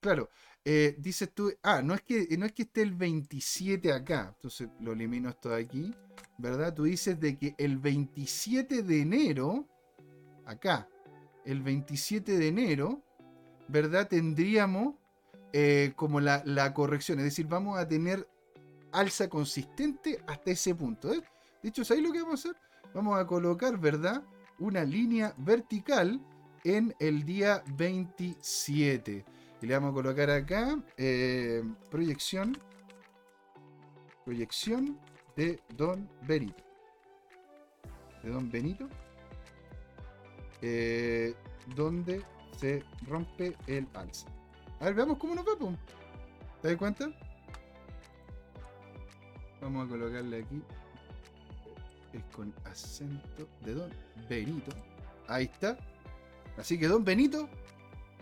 [0.00, 0.30] Claro,
[0.64, 4.68] eh, dices tú, ah, no es, que, no es que esté el 27 acá, entonces
[4.80, 5.94] lo elimino esto de aquí,
[6.38, 6.72] ¿verdad?
[6.72, 9.68] Tú dices de que el 27 de enero,
[10.46, 10.88] acá,
[11.44, 13.02] el 27 de enero,
[13.68, 14.08] ¿verdad?
[14.08, 14.94] Tendríamos
[15.52, 18.26] eh, como la, la, corrección, es decir, vamos a tener
[18.92, 21.12] alza consistente hasta ese punto.
[21.12, 21.22] ¿eh?
[21.62, 22.70] De hecho, ¿sabéis lo que vamos a hacer?
[22.94, 24.22] vamos a colocar, ¿verdad?
[24.58, 26.20] Una línea vertical
[26.64, 29.24] en el día 27.
[29.62, 32.56] Y le vamos a colocar acá eh, proyección.
[34.24, 34.98] Proyección
[35.36, 36.62] de Don Benito.
[38.22, 38.88] De Don Benito.
[40.62, 41.34] Eh,
[41.74, 42.22] donde
[42.58, 44.26] se rompe el alza.
[44.80, 45.56] A ver, veamos cómo nos va,
[46.60, 47.10] ¿Te das cuenta?
[49.60, 50.62] Vamos a colocarle aquí
[52.12, 53.90] es con acento de Don
[54.28, 54.72] Benito.
[55.28, 55.76] Ahí está.
[56.56, 57.48] Así que Don Benito,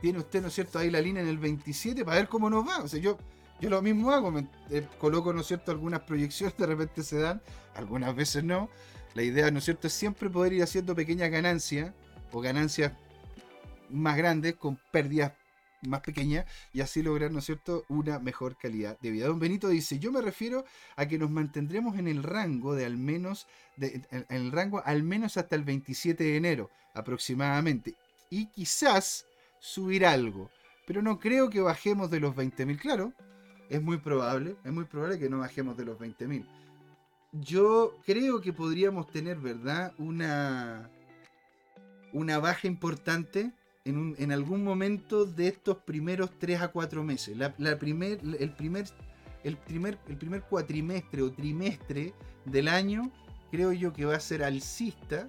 [0.01, 2.67] tiene usted, ¿no es cierto?, ahí la línea en el 27 para ver cómo nos
[2.67, 2.79] va.
[2.79, 3.19] O sea, yo,
[3.61, 4.33] yo lo mismo hago,
[4.71, 7.41] eh, coloco, ¿no es cierto?, algunas proyecciones, de repente se dan,
[7.75, 8.69] algunas veces no.
[9.15, 11.93] La idea, ¿no es cierto?, es siempre poder ir haciendo pequeñas ganancias
[12.33, 12.93] o ganancias
[13.89, 15.33] más grandes con pérdidas
[15.83, 19.27] más pequeña y así lograr, ¿no es cierto?, una mejor calidad de vida.
[19.27, 20.65] Don Benito dice, yo me refiero
[20.97, 23.47] a que nos mantendremos en el rango de al menos,
[23.81, 27.95] en el rango al menos hasta el 27 de enero aproximadamente
[28.31, 29.27] y quizás
[29.61, 30.51] subir algo,
[30.87, 33.13] pero no creo que bajemos de los 20.000, claro,
[33.69, 36.47] es muy probable, es muy probable que no bajemos de los 20.000.
[37.33, 40.91] Yo creo que podríamos tener, ¿verdad?, una,
[42.13, 43.53] una baja importante
[43.85, 47.37] en, algún momento de estos primeros 3 a 4 meses.
[47.37, 48.87] La, primer, el, primer,
[49.45, 52.13] el, primer, el primer cuatrimestre o trimestre
[52.45, 53.11] del año
[53.51, 55.29] creo yo que va a ser alcista,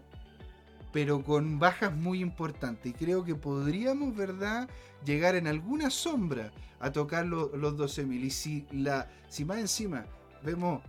[0.91, 2.91] pero con bajas muy importantes.
[2.91, 4.70] Y creo que podríamos, ¿verdad?,
[5.06, 8.24] llegar en alguna sombra a tocar los 12.000.
[8.24, 10.06] Y si, la, si más encima
[10.43, 10.82] vemos,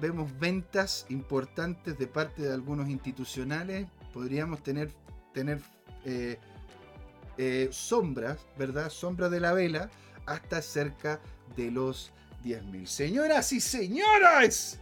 [0.00, 4.92] vemos ventas importantes de parte de algunos institucionales, podríamos tener,
[5.32, 5.60] tener
[6.04, 6.38] eh,
[7.42, 8.90] eh, sombras, ¿verdad?
[8.90, 9.88] Sombra de la vela
[10.26, 11.22] hasta cerca
[11.56, 12.12] de los
[12.44, 12.84] 10.000.
[12.84, 14.78] Señoras y señores,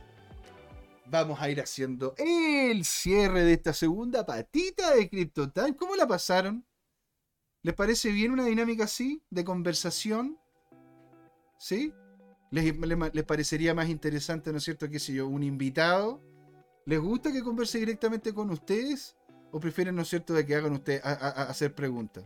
[1.07, 5.77] vamos a ir haciendo el cierre de esta segunda patita de CryptoTime.
[5.77, 6.67] ¿Cómo la pasaron?
[7.63, 10.37] ¿Les parece bien una dinámica así de conversación?
[11.61, 11.93] ¿Sí?
[12.51, 16.21] ¿Les, les, parecería más interesante, ¿no es cierto, qué sé yo, un invitado?
[16.87, 19.17] ¿Les gusta que converse directamente con ustedes?
[19.53, 22.25] ¿O prefieren, ¿no es cierto, de que hagan ustedes a hacer preguntas?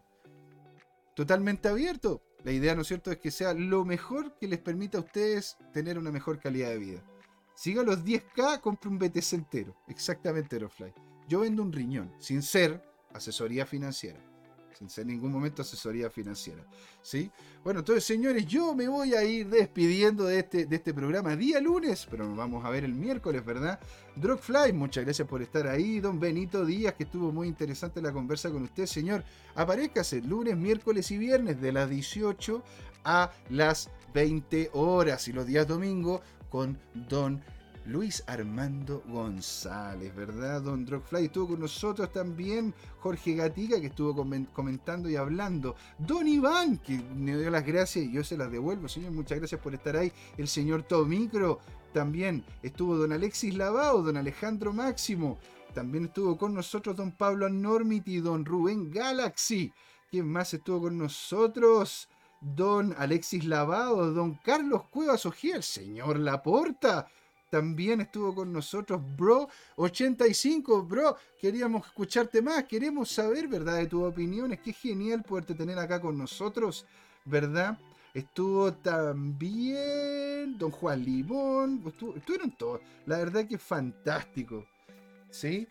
[1.14, 2.22] Totalmente abierto.
[2.44, 5.56] La idea, ¿no es cierto?, es que sea lo mejor que les permita a ustedes
[5.72, 7.02] tener una mejor calidad de vida.
[7.54, 9.76] Siga los 10K, compre un BTC entero.
[9.86, 10.92] Exactamente, Aerofly.
[11.28, 12.82] Yo vendo un riñón, sin ser
[13.12, 14.20] asesoría financiera.
[14.96, 16.64] En ningún momento asesoría financiera.
[17.02, 17.30] ¿sí?
[17.64, 21.60] Bueno, entonces señores, yo me voy a ir despidiendo de este, de este programa día
[21.60, 23.80] lunes, pero nos vamos a ver el miércoles, ¿verdad?
[24.16, 26.00] Drogfly, muchas gracias por estar ahí.
[26.00, 29.24] Don Benito Díaz, que estuvo muy interesante la conversa con usted, señor.
[29.54, 32.62] Aparezcase lunes, miércoles y viernes de las 18
[33.04, 36.78] a las 20 horas y los días domingo con
[37.08, 37.42] Don
[37.86, 40.62] Luis Armando González, ¿verdad?
[40.62, 42.72] Don Drogfly estuvo con nosotros también.
[43.00, 44.14] Jorge Gatica, que estuvo
[44.52, 45.74] comentando y hablando.
[45.98, 49.10] Don Iván, que me dio las gracias y yo se las devuelvo, señor.
[49.10, 50.12] Muchas gracias por estar ahí.
[50.36, 51.58] El señor Tomicro
[51.92, 52.44] también.
[52.62, 55.38] Estuvo don Alexis Lavao, don Alejandro Máximo.
[55.74, 59.72] También estuvo con nosotros don Pablo Anormity, don Rubén Galaxy.
[60.08, 62.08] ¿Quién más estuvo con nosotros?
[62.40, 67.08] Don Alexis Lavado, don Carlos Cuevas Ojía, el señor Laporta
[67.52, 69.46] también estuvo con nosotros, bro.
[69.76, 71.18] 85, bro.
[71.38, 73.76] Queríamos escucharte más, queremos saber, ¿verdad?
[73.76, 74.60] De tus opiniones.
[74.60, 76.86] Qué genial poderte tener acá con nosotros,
[77.26, 77.78] ¿verdad?
[78.14, 81.84] Estuvo también Don Juan Limón.
[82.16, 82.80] estuvieron todos.
[83.04, 84.64] La verdad que fantástico.
[85.28, 85.68] ¿Sí?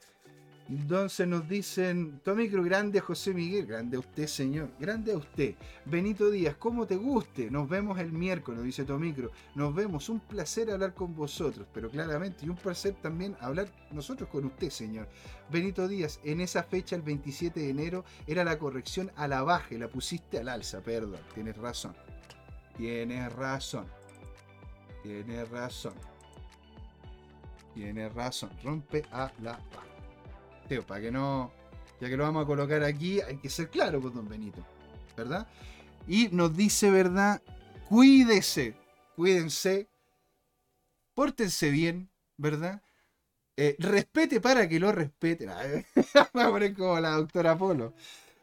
[0.70, 5.55] Entonces nos dicen, tu micro grande José Miguel, grande a usted señor, grande a usted.
[5.86, 9.32] Benito Díaz, como te guste, nos vemos el miércoles, dice tu micro.
[9.55, 14.30] Nos vemos, un placer hablar con vosotros, pero claramente, y un placer también hablar nosotros
[14.30, 15.07] con usted señor.
[15.51, 19.76] Benito Díaz, en esa fecha, el 27 de enero, era la corrección a la baja
[19.78, 21.95] la pusiste al alza, perdón, tienes razón.
[22.78, 23.86] Tienes razón.
[25.03, 25.93] Tienes razón.
[27.74, 28.49] Tienes razón.
[28.64, 29.90] Rompe a la baja
[30.80, 31.51] para que no,
[31.99, 34.65] ya que lo vamos a colocar aquí, hay que ser claro con don Benito,
[35.17, 35.47] ¿verdad?
[36.07, 37.41] Y nos dice, ¿verdad?
[37.89, 38.76] Cuídese,
[39.15, 39.88] cuídense,
[41.13, 42.82] pórtense bien, ¿verdad?
[43.57, 45.49] Eh, respete para que lo respeten.
[46.34, 47.93] Voy a poner como la doctora Polo.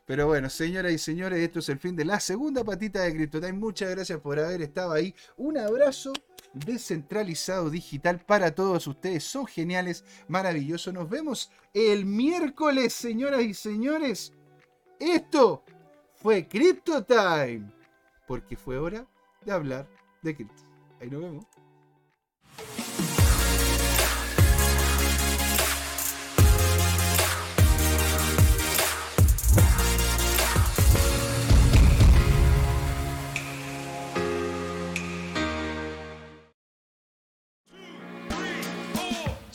[0.07, 3.53] Pero bueno, señoras y señores, esto es el fin de la segunda patita de CryptoTime.
[3.55, 5.15] Muchas gracias por haber estado ahí.
[5.37, 6.13] Un abrazo
[6.59, 9.25] descentralizado digital para todos ustedes.
[9.25, 10.95] Son geniales, maravillosos.
[10.95, 14.33] Nos vemos el miércoles, señoras y señores.
[14.99, 15.65] Esto
[16.15, 17.73] fue Crypto Time.
[18.27, 19.07] Porque fue hora
[19.45, 19.89] de hablar
[20.23, 20.63] de cripto.
[21.01, 21.58] Ahí nos vemos.